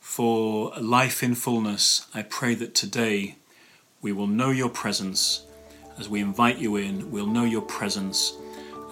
for 0.00 0.72
life 0.80 1.22
in 1.22 1.34
fullness, 1.34 2.06
I 2.14 2.22
pray 2.22 2.54
that 2.54 2.74
today 2.74 3.36
we 4.00 4.10
will 4.10 4.26
know 4.26 4.50
your 4.50 4.70
presence. 4.70 5.42
As 5.98 6.08
we 6.08 6.20
invite 6.20 6.56
you 6.56 6.76
in, 6.76 7.10
we'll 7.10 7.26
know 7.26 7.44
your 7.44 7.60
presence 7.60 8.32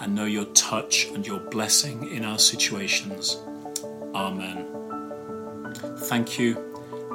and 0.02 0.14
know 0.14 0.26
your 0.26 0.44
touch 0.52 1.06
and 1.06 1.26
your 1.26 1.40
blessing 1.40 2.12
in 2.12 2.26
our 2.26 2.38
situations. 2.38 3.38
Amen. 4.14 4.68
Thank 5.96 6.38
you. 6.38 6.71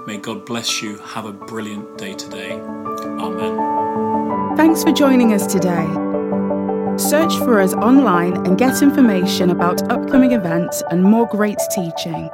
May 0.07 0.15
God 0.15 0.45
bless 0.45 0.81
you. 0.81 0.95
Have 0.99 1.25
a 1.25 1.33
brilliant 1.33 1.97
day 1.97 2.13
today. 2.13 2.53
Amen. 2.53 4.55
Thanks 4.55 4.81
for 4.81 4.93
joining 4.93 5.33
us 5.33 5.45
today. 5.45 5.85
Search 6.97 7.35
for 7.39 7.59
us 7.59 7.73
online 7.73 8.37
and 8.47 8.57
get 8.57 8.81
information 8.81 9.49
about 9.49 9.81
upcoming 9.91 10.31
events 10.31 10.81
and 10.91 11.03
more 11.03 11.27
great 11.27 11.57
teaching. 11.75 12.29